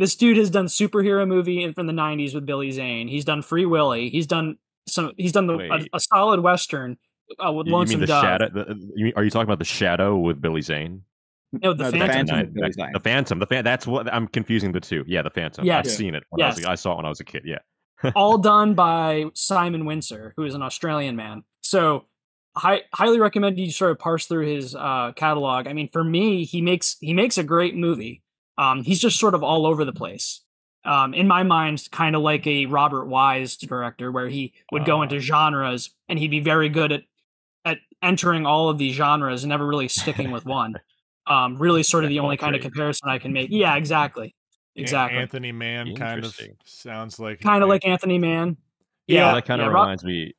[0.00, 3.06] this dude has done superhero movie in- from the '90s with Billy Zane.
[3.06, 4.08] He's done Free Willy.
[4.08, 4.56] He's done
[4.88, 5.12] some.
[5.16, 5.58] He's done the,
[5.92, 6.96] a, a solid western
[7.38, 8.22] uh, with You, you Lonesome mean the Dove.
[8.22, 8.48] shadow?
[8.52, 11.02] The, you mean, are you talking about the shadow with Billy Zane?
[11.52, 12.08] No, the No, the Phantom.
[12.26, 12.36] Phantom.
[12.36, 12.90] Night- with Billy Zane.
[12.92, 13.38] the Phantom.
[13.38, 13.64] The fan.
[13.64, 15.04] That's what I'm confusing the two.
[15.06, 15.64] Yeah, the Phantom.
[15.64, 15.86] Yes.
[15.86, 16.24] I've seen it.
[16.30, 17.42] When I, was, I saw it when I was a kid.
[17.44, 17.58] Yeah.
[18.16, 21.42] all done by Simon Wincer, who is an Australian man.
[21.60, 22.06] So,
[22.56, 25.66] hi- highly recommend you sort of parse through his uh, catalog.
[25.66, 28.22] I mean, for me, he makes he makes a great movie.
[28.60, 30.42] Um, he's just sort of all over the place.
[30.84, 34.98] Um, in my mind, kind of like a Robert Wise director, where he would go
[34.98, 35.02] Ah.
[35.02, 37.02] into genres and he'd be very good at
[37.64, 40.74] at entering all of these genres and never really sticking with one.
[41.26, 43.48] Um, really, sort of the only kind of comparison I can make.
[43.50, 44.34] Yeah, exactly,
[44.74, 45.18] exactly.
[45.18, 46.34] Anthony Mann kind of
[46.64, 48.56] sounds like Kind of like Anthony Mann.
[49.06, 50.34] Yeah, Well, that kind of yeah, Rob- reminds me.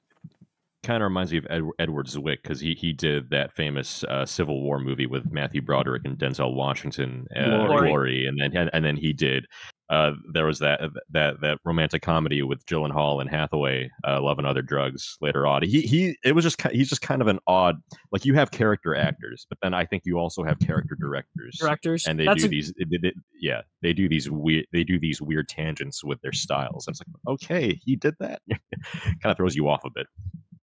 [0.83, 4.25] Kind of reminds me of Ed, Edward Zwick because he he did that famous uh,
[4.25, 7.87] Civil War movie with Matthew Broderick and Denzel Washington, uh, Glory.
[7.89, 8.25] Glory.
[8.25, 9.45] and then and, and then he did
[9.91, 10.81] uh, there was that
[11.11, 15.17] that that romantic comedy with Gyllenhaal and Hathaway, uh, Love and Other Drugs.
[15.21, 17.75] Later on, he he it was just he's just kind of an odd
[18.11, 22.07] like you have character actors, but then I think you also have character directors, Directors.
[22.07, 24.97] and they That's do a- these they, they- yeah they do these weird they do
[24.97, 26.87] these weird tangents with their styles.
[26.87, 30.07] And it's like okay, he did that, kind of throws you off a bit.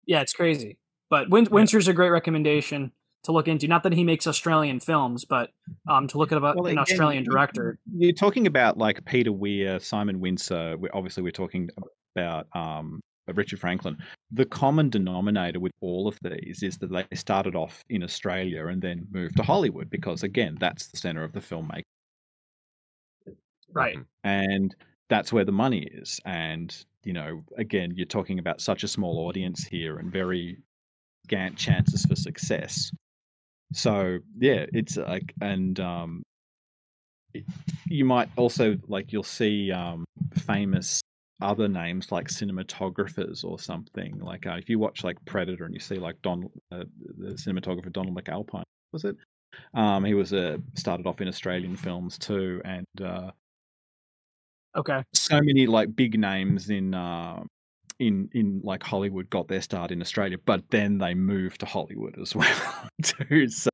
[0.06, 0.78] Yeah, it's crazy.
[1.10, 2.92] But Win- Wincer's a great recommendation
[3.24, 3.68] to look into.
[3.68, 5.52] Not that he makes Australian films, but
[5.88, 7.78] um, to look at about Well, an Australian director.
[7.96, 10.78] You're talking about like Peter Weir, Simon Wincer.
[10.78, 11.70] we obviously, we're talking
[12.16, 13.00] about um,
[13.34, 13.98] Richard Franklin.
[14.32, 18.82] The common denominator with all of these is that they started off in Australia and
[18.82, 21.84] then moved to Hollywood because, again, that's the center of the filmmaking.
[23.72, 23.98] Right.
[24.24, 24.76] and
[25.10, 26.20] that's where the money is.
[26.26, 30.58] And you know again you're talking about such a small audience here and very
[31.26, 32.92] scant chances for success.
[33.74, 36.24] So yeah it's like and um
[37.34, 37.46] it-
[37.88, 40.06] you might also like you'll see um
[40.36, 41.02] famous
[41.42, 44.18] other names like cinematographers or something.
[44.20, 46.84] Like uh, if you watch like predator and you see like don uh,
[47.18, 48.64] the cinematographer donald mcalpine
[48.94, 49.18] was it?
[49.74, 53.32] Um he was uh, started off in australian films too and uh
[54.76, 55.04] Okay.
[55.14, 57.44] so many like big names in uh,
[58.00, 62.18] in in like Hollywood got their start in Australia, but then they moved to Hollywood
[62.20, 63.48] as well too.
[63.50, 63.70] So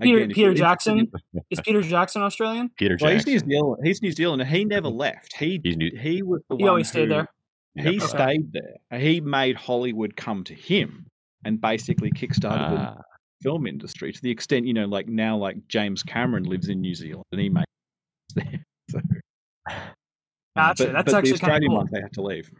[0.00, 1.10] Peter, again, Peter Jackson
[1.50, 2.70] is Peter Jackson Australian?
[2.76, 3.48] Peter in- well, he's Jackson.
[3.48, 3.80] New Zealand.
[3.86, 5.34] He's New Zealand, he never left.
[5.36, 7.28] He He's New- he was the He one always stayed who- there.
[7.76, 7.94] He Yep.
[8.02, 8.06] Okay.
[8.06, 8.98] stayed there.
[9.00, 11.06] He made Hollywood come to him,
[11.44, 13.00] and basically kickstarted the Ah,
[13.42, 16.94] film industry to the extent you know, like now, like James Cameron lives in New
[16.96, 17.66] Zealand, and he makes
[18.34, 18.64] there.
[18.90, 19.00] So,
[20.56, 20.84] Gotcha.
[20.86, 21.76] but, That's but the actually kind of Australian cool.
[21.78, 22.50] ones they had to leave.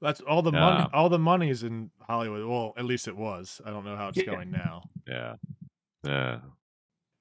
[0.00, 0.86] That's all the money.
[0.92, 2.46] All the money's in Hollywood.
[2.46, 3.60] Well, at least it was.
[3.64, 4.24] I don't know how it's Yeah.
[4.26, 4.82] going now.
[5.06, 5.36] yeah,
[6.04, 6.38] yeah.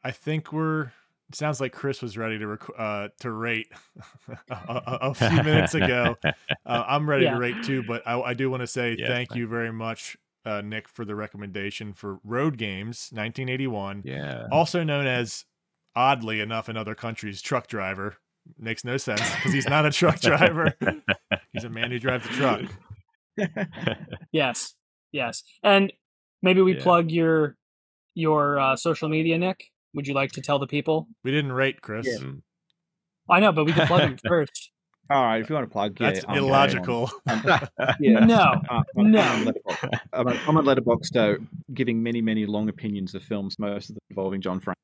[0.03, 0.91] I think we're.
[1.29, 3.67] It sounds like Chris was ready to rec- uh, to rate
[4.49, 6.15] a, a, a few minutes ago.
[6.65, 7.33] Uh, I'm ready Yeah.
[7.35, 9.71] to rate too, but I, I do want to say Yes, thank thank you very
[9.71, 14.47] much, uh, Nick, for the recommendation for Road Games 1981, yeah.
[14.51, 15.45] also known as,
[15.95, 18.17] oddly enough, in other countries, truck driver.
[18.59, 20.73] Makes no sense because he's not a truck driver.
[21.53, 22.61] he's a man who drives a truck.
[24.31, 24.73] Yes.
[25.11, 25.43] Yes.
[25.63, 25.93] And
[26.41, 26.83] maybe we Yeah.
[26.83, 27.55] plug your
[28.15, 29.65] your uh, social media, Nick.
[29.93, 31.07] Would you like to tell the people?
[31.23, 32.07] We didn't rate Chris.
[32.07, 32.41] Mm.
[33.29, 34.71] I know, but we can plug them first.
[35.09, 37.09] All right, if you want to plug, yeah, That's I'm- illogical.
[37.99, 38.25] Yeah.
[38.25, 38.61] No.
[38.69, 39.21] Uh, No.
[39.21, 39.99] I'm, Letterboxd.
[40.13, 41.43] I'm, a- I'm at Letterboxd, uh,
[41.73, 44.77] giving many, many long opinions of films, most of them involving John Frank.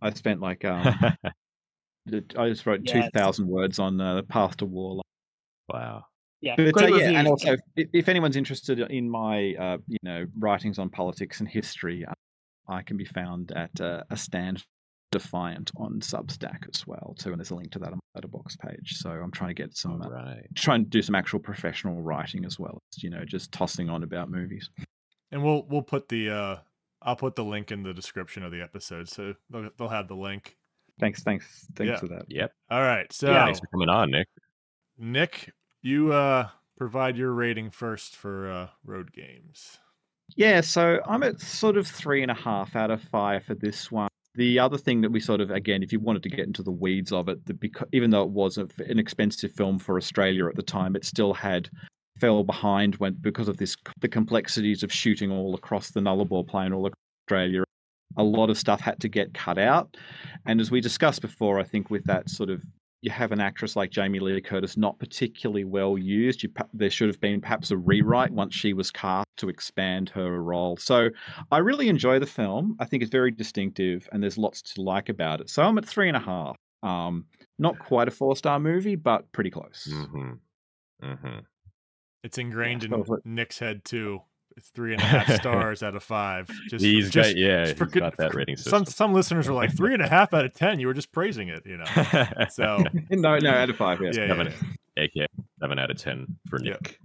[0.00, 1.32] I spent like um, the-
[2.38, 3.04] I just wrote Yes.
[3.04, 5.02] two thousand words on uh, the Path to War.
[5.68, 6.04] wow.
[6.40, 6.56] Yeah.
[6.56, 10.78] But uh, yeah, and also if, if anyone's interested in my uh, you know writings
[10.78, 12.12] on politics and history, uh,
[12.68, 14.62] I can be found at uh, a stand
[15.10, 18.58] defiant on Substack as well too, and there's a link to that on my Letterboxd
[18.58, 18.96] page.
[18.96, 22.44] So I'm trying to get some All uh, trying to do some actual professional writing
[22.44, 24.68] as well as you know just tossing on about movies.
[25.32, 26.56] And we'll we'll put the uh
[27.00, 30.16] I'll put the link in the description of the episode, so they'll, they'll have the
[30.16, 30.56] link.
[31.00, 31.96] Thanks, thanks, thanks Yeah.
[31.98, 32.26] for that.
[32.28, 32.52] Yep.
[32.70, 33.44] All right, so Yeah.
[33.44, 34.28] Thanks for coming on, Nick.
[34.98, 35.52] Nick,
[35.82, 39.78] you uh provide your rating first for uh road games.
[40.36, 43.90] Yeah, so I'm at sort of three and a half out of five for this
[43.92, 44.08] one.
[44.36, 46.72] The other thing that we sort of, again, if you wanted to get into the
[46.72, 50.46] weeds of it, that because, even though it was a, an expensive film for Australia
[50.48, 51.68] at the time, it still had
[52.18, 56.72] fell behind when because of this the complexities of shooting all across the Nullarbor Plain,
[56.72, 57.62] all across Australia.
[58.16, 59.96] A lot of stuff had to get cut out,
[60.46, 62.62] and as we discussed before, I think with that sort of
[63.04, 66.42] you have an actress like Jamie Lee Curtis not particularly well used.
[66.42, 70.42] You, there should have been perhaps a rewrite once she was cast to expand her
[70.42, 70.78] role.
[70.78, 71.10] So
[71.52, 72.76] I really enjoy the film.
[72.80, 75.50] I think it's very distinctive, and there's lots to like about it.
[75.50, 76.56] So I'm at three and a half.
[76.82, 77.26] Um,
[77.58, 79.86] not quite a four star movie, but pretty close.
[79.92, 80.32] Mm-hmm.
[81.02, 81.38] Mm-hmm.
[82.22, 84.22] It's ingrained so in Nick's head too.
[84.56, 86.48] It's three and a half stars out of five.
[86.68, 88.92] Just He's just, got, yeah, just he's for good- got that rating Some system.
[88.94, 90.78] some listeners are like three and a half out of ten.
[90.80, 91.84] You were just praising it, you know.
[92.50, 94.00] So no, no, out of five.
[94.00, 94.46] Yes, yeah, yeah, Seven.
[94.96, 95.02] yeah.
[95.04, 95.26] AKA
[95.60, 96.72] seven out of ten for Yeah.
[96.72, 97.00] Nick.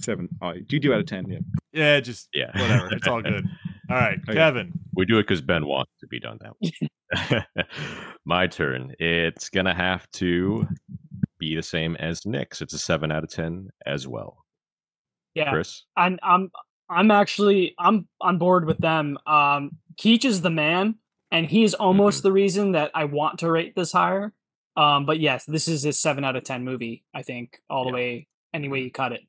[0.00, 0.28] seven.
[0.40, 1.26] Oh, do you do out of ten?
[1.28, 1.38] Yeah.
[1.72, 2.50] yeah, just Yeah.
[2.58, 2.88] whatever.
[2.94, 3.46] It's all good.
[3.90, 4.32] All right, Okay.
[4.32, 4.72] Kevin.
[4.94, 7.44] We do it because Ben wants to be done that way.
[8.24, 8.94] My turn.
[8.98, 10.66] It's gonna have to
[11.38, 12.62] be the same as Nick's.
[12.62, 14.43] It's a seven out of ten as well.
[15.34, 15.50] Yeah.
[15.52, 15.84] Chris.
[15.96, 16.50] and I'm
[16.88, 19.18] I'm actually I'm on board with them.
[19.26, 20.96] Um, Keach is the man,
[21.30, 22.28] and he's almost Mm-hmm.
[22.28, 24.32] the reason that I want to rate this higher.
[24.76, 27.04] Um, but yes, this is a seven out of ten movie.
[27.14, 29.20] I think all the way any way you cut it.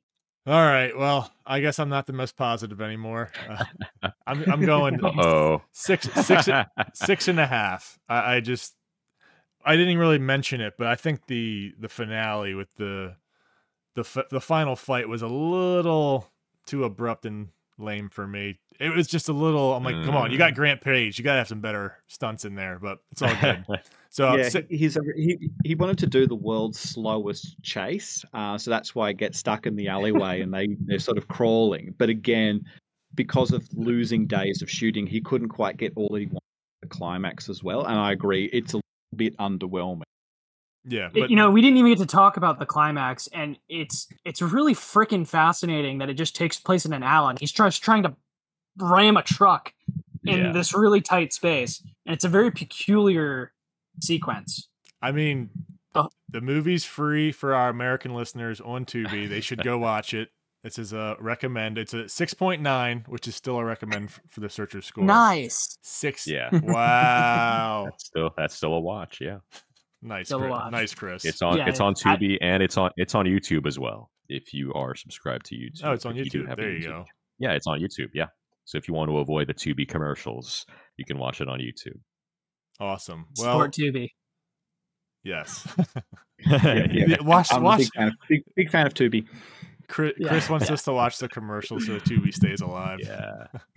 [0.46, 0.96] All right.
[0.96, 3.30] Well, I guess I'm not the most positive anymore.
[3.48, 5.00] Uh, I'm I'm going
[5.72, 6.48] six six
[6.94, 7.98] six and a half.
[8.08, 8.74] I, I just
[9.64, 13.16] I didn't really mention it, but I think the the finale with the
[13.96, 16.30] the f- the final fight was a little
[16.66, 17.48] too abrupt and
[17.78, 18.58] lame for me.
[18.78, 19.74] It was just a little.
[19.74, 20.56] I'm like, come on, you got Mm.
[20.56, 23.64] Grant Page, you gotta have some better stunts in there, but it's all good.
[24.08, 28.24] So yeah, si- he- he's a, he he wanted to do the world's slowest chase,
[28.32, 31.28] uh, so that's why he gets stuck in the alleyway and they they're sort of
[31.28, 31.94] crawling.
[31.98, 32.64] But again,
[33.14, 36.40] because of losing days of shooting, he couldn't quite get all that he wanted
[36.80, 37.84] the climax as well.
[37.84, 38.80] And I agree, it's a
[39.16, 40.02] bit underwhelming.
[40.86, 43.58] Yeah, It- but you know, we didn't even get to talk about the climax, and
[43.68, 47.34] it's it's really freaking fascinating that it just takes place in an alley.
[47.40, 48.14] He's just trying to
[48.78, 49.72] ram a truck
[50.24, 50.52] in Yeah.
[50.52, 53.52] this really tight space, and it's a very peculiar
[54.00, 54.68] sequence.
[55.02, 55.50] I mean,
[55.94, 56.08] Oh.
[56.28, 59.28] the movie's free for our American listeners on Tubi.
[59.28, 60.30] They should go watch it.
[60.62, 61.78] This is a recommend.
[61.78, 65.04] It's a six point nine, which is still a recommend for the searcher score.
[65.04, 65.78] Nice.
[65.82, 66.26] Six.
[66.26, 66.50] Yeah.
[66.62, 67.84] Wow.
[67.90, 69.20] That's still that's still a watch.
[69.20, 69.38] Yeah,
[70.06, 70.26] nice.
[70.26, 70.50] Still Chris.
[70.50, 70.72] watch.
[70.72, 71.24] Nice, Chris.
[71.24, 74.10] it's on Yeah, it's on I- Tubi and it's on it's on YouTube as well.
[74.28, 75.80] If you are subscribed to YouTube.
[75.84, 76.56] oh, it's on if you YouTube.
[76.56, 77.04] There you YouTube go.
[77.38, 78.08] Yeah, it's on YouTube.
[78.14, 78.26] Yeah.
[78.64, 80.66] So if you want to avoid the Tubi commercials,
[80.96, 82.00] you can watch it on YouTube.
[82.80, 83.26] Awesome.
[83.38, 84.08] Well, Support Tubi.
[85.22, 85.66] yes.
[86.40, 86.86] yeah.
[86.90, 87.78] Yeah, Watch, I'm a watch.
[87.78, 89.26] big fan, of, big, big fan of Tubi.
[89.88, 90.28] Chris, Yeah.
[90.28, 92.98] Chris wants us to watch the commercials so that Tubi stays alive.
[93.02, 93.46] Yeah.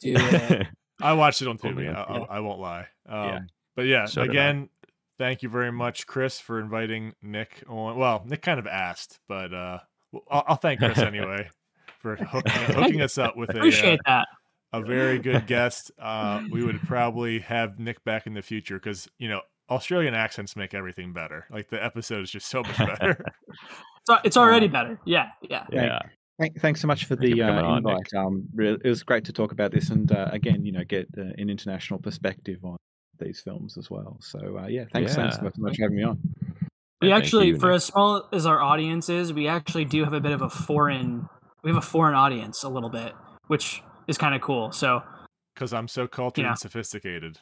[0.00, 0.66] Do it.
[1.00, 1.86] I watched it on Oh, Tubi.
[1.86, 1.96] man.
[1.96, 2.86] I, I, I won't lie.
[3.08, 3.38] Um, Yeah.
[3.76, 4.68] But yeah, So again,
[5.18, 7.96] thank you very much, Chris, for inviting Nick on.
[7.96, 9.78] Well, Nick kind of asked, but uh,
[10.30, 11.48] I'll, I'll thank Chris anyway
[12.00, 14.26] for hooking, hooking us up with a, uh, that.
[14.72, 15.90] a very good guest.
[15.98, 20.56] Uh, we would probably have Nick back in the future because, you know, Australian accents
[20.56, 21.46] make everything better.
[21.50, 23.24] Like the episode is just so much better.
[24.08, 24.98] It's, it's already better.
[25.04, 25.66] Yeah, yeah.
[25.70, 25.98] Yeah.
[26.40, 28.14] Thank, thanks so much for Thank the for coming uh, on, invite.
[28.16, 31.20] Um, it was great to talk about this, and uh, again, you know, get uh,
[31.36, 32.78] an international perspective on
[33.20, 34.16] these films as well.
[34.20, 35.50] So uh, yeah, thanks, thanks Yeah.
[35.50, 36.18] so much for having me on.
[37.00, 37.76] We Yeah, actually, you, for Nick.
[37.76, 41.28] as small as our audience is, we actually do have a bit of a foreign.
[41.62, 43.12] We have a foreign audience a little bit,
[43.46, 44.72] which is kind of cool.
[44.72, 45.02] So
[45.54, 46.50] Because I'm so cultured Yeah.
[46.50, 47.38] and sophisticated.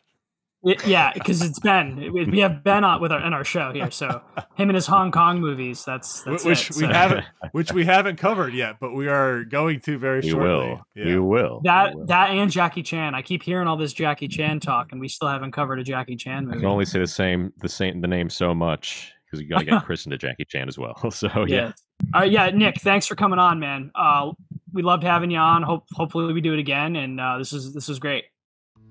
[0.62, 2.10] Y- yeah, because it's Ben.
[2.12, 3.90] We we have Ben on with our in our show here.
[3.90, 4.20] So
[4.56, 5.84] him and his Hong Kong movies.
[5.84, 6.76] That's, that's which it.
[6.76, 10.30] we So haven't which we haven't covered yet, but we are going to very We
[10.30, 10.48] shortly.
[10.48, 10.80] will.
[10.94, 11.04] Yeah.
[11.06, 11.60] We will.
[11.64, 12.06] That We will.
[12.06, 13.14] that and Jackie Chan.
[13.14, 16.16] I keep hearing all this Jackie Chan talk, and we still haven't covered a Jackie
[16.16, 16.58] Chan I movie.
[16.60, 19.64] can only say the same the same the name so much because you got to
[19.64, 20.94] get Chris into Jackie Chan as well.
[21.10, 21.56] So yeah.
[21.56, 21.72] Yeah.
[22.14, 23.90] All right, yeah, Nick, thanks for coming on, man.
[23.92, 24.30] Uh,
[24.72, 25.64] we loved having you on.
[25.64, 26.94] Hope hopefully we do it again.
[26.94, 28.24] And uh, this is this is great.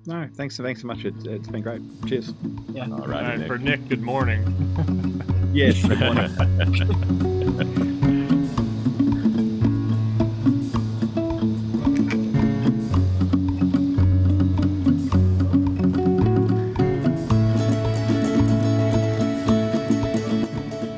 [0.08, 1.04] No, thanks, thanks so much.
[1.04, 1.82] It, it's been great.
[2.08, 2.34] Cheers.
[2.70, 2.86] Yeah.
[2.86, 3.24] All All right.
[3.24, 3.48] right, Nick.
[3.48, 5.24] for Nick, good morning.
[5.54, 5.82] Yes.
[5.84, 7.38] good morning.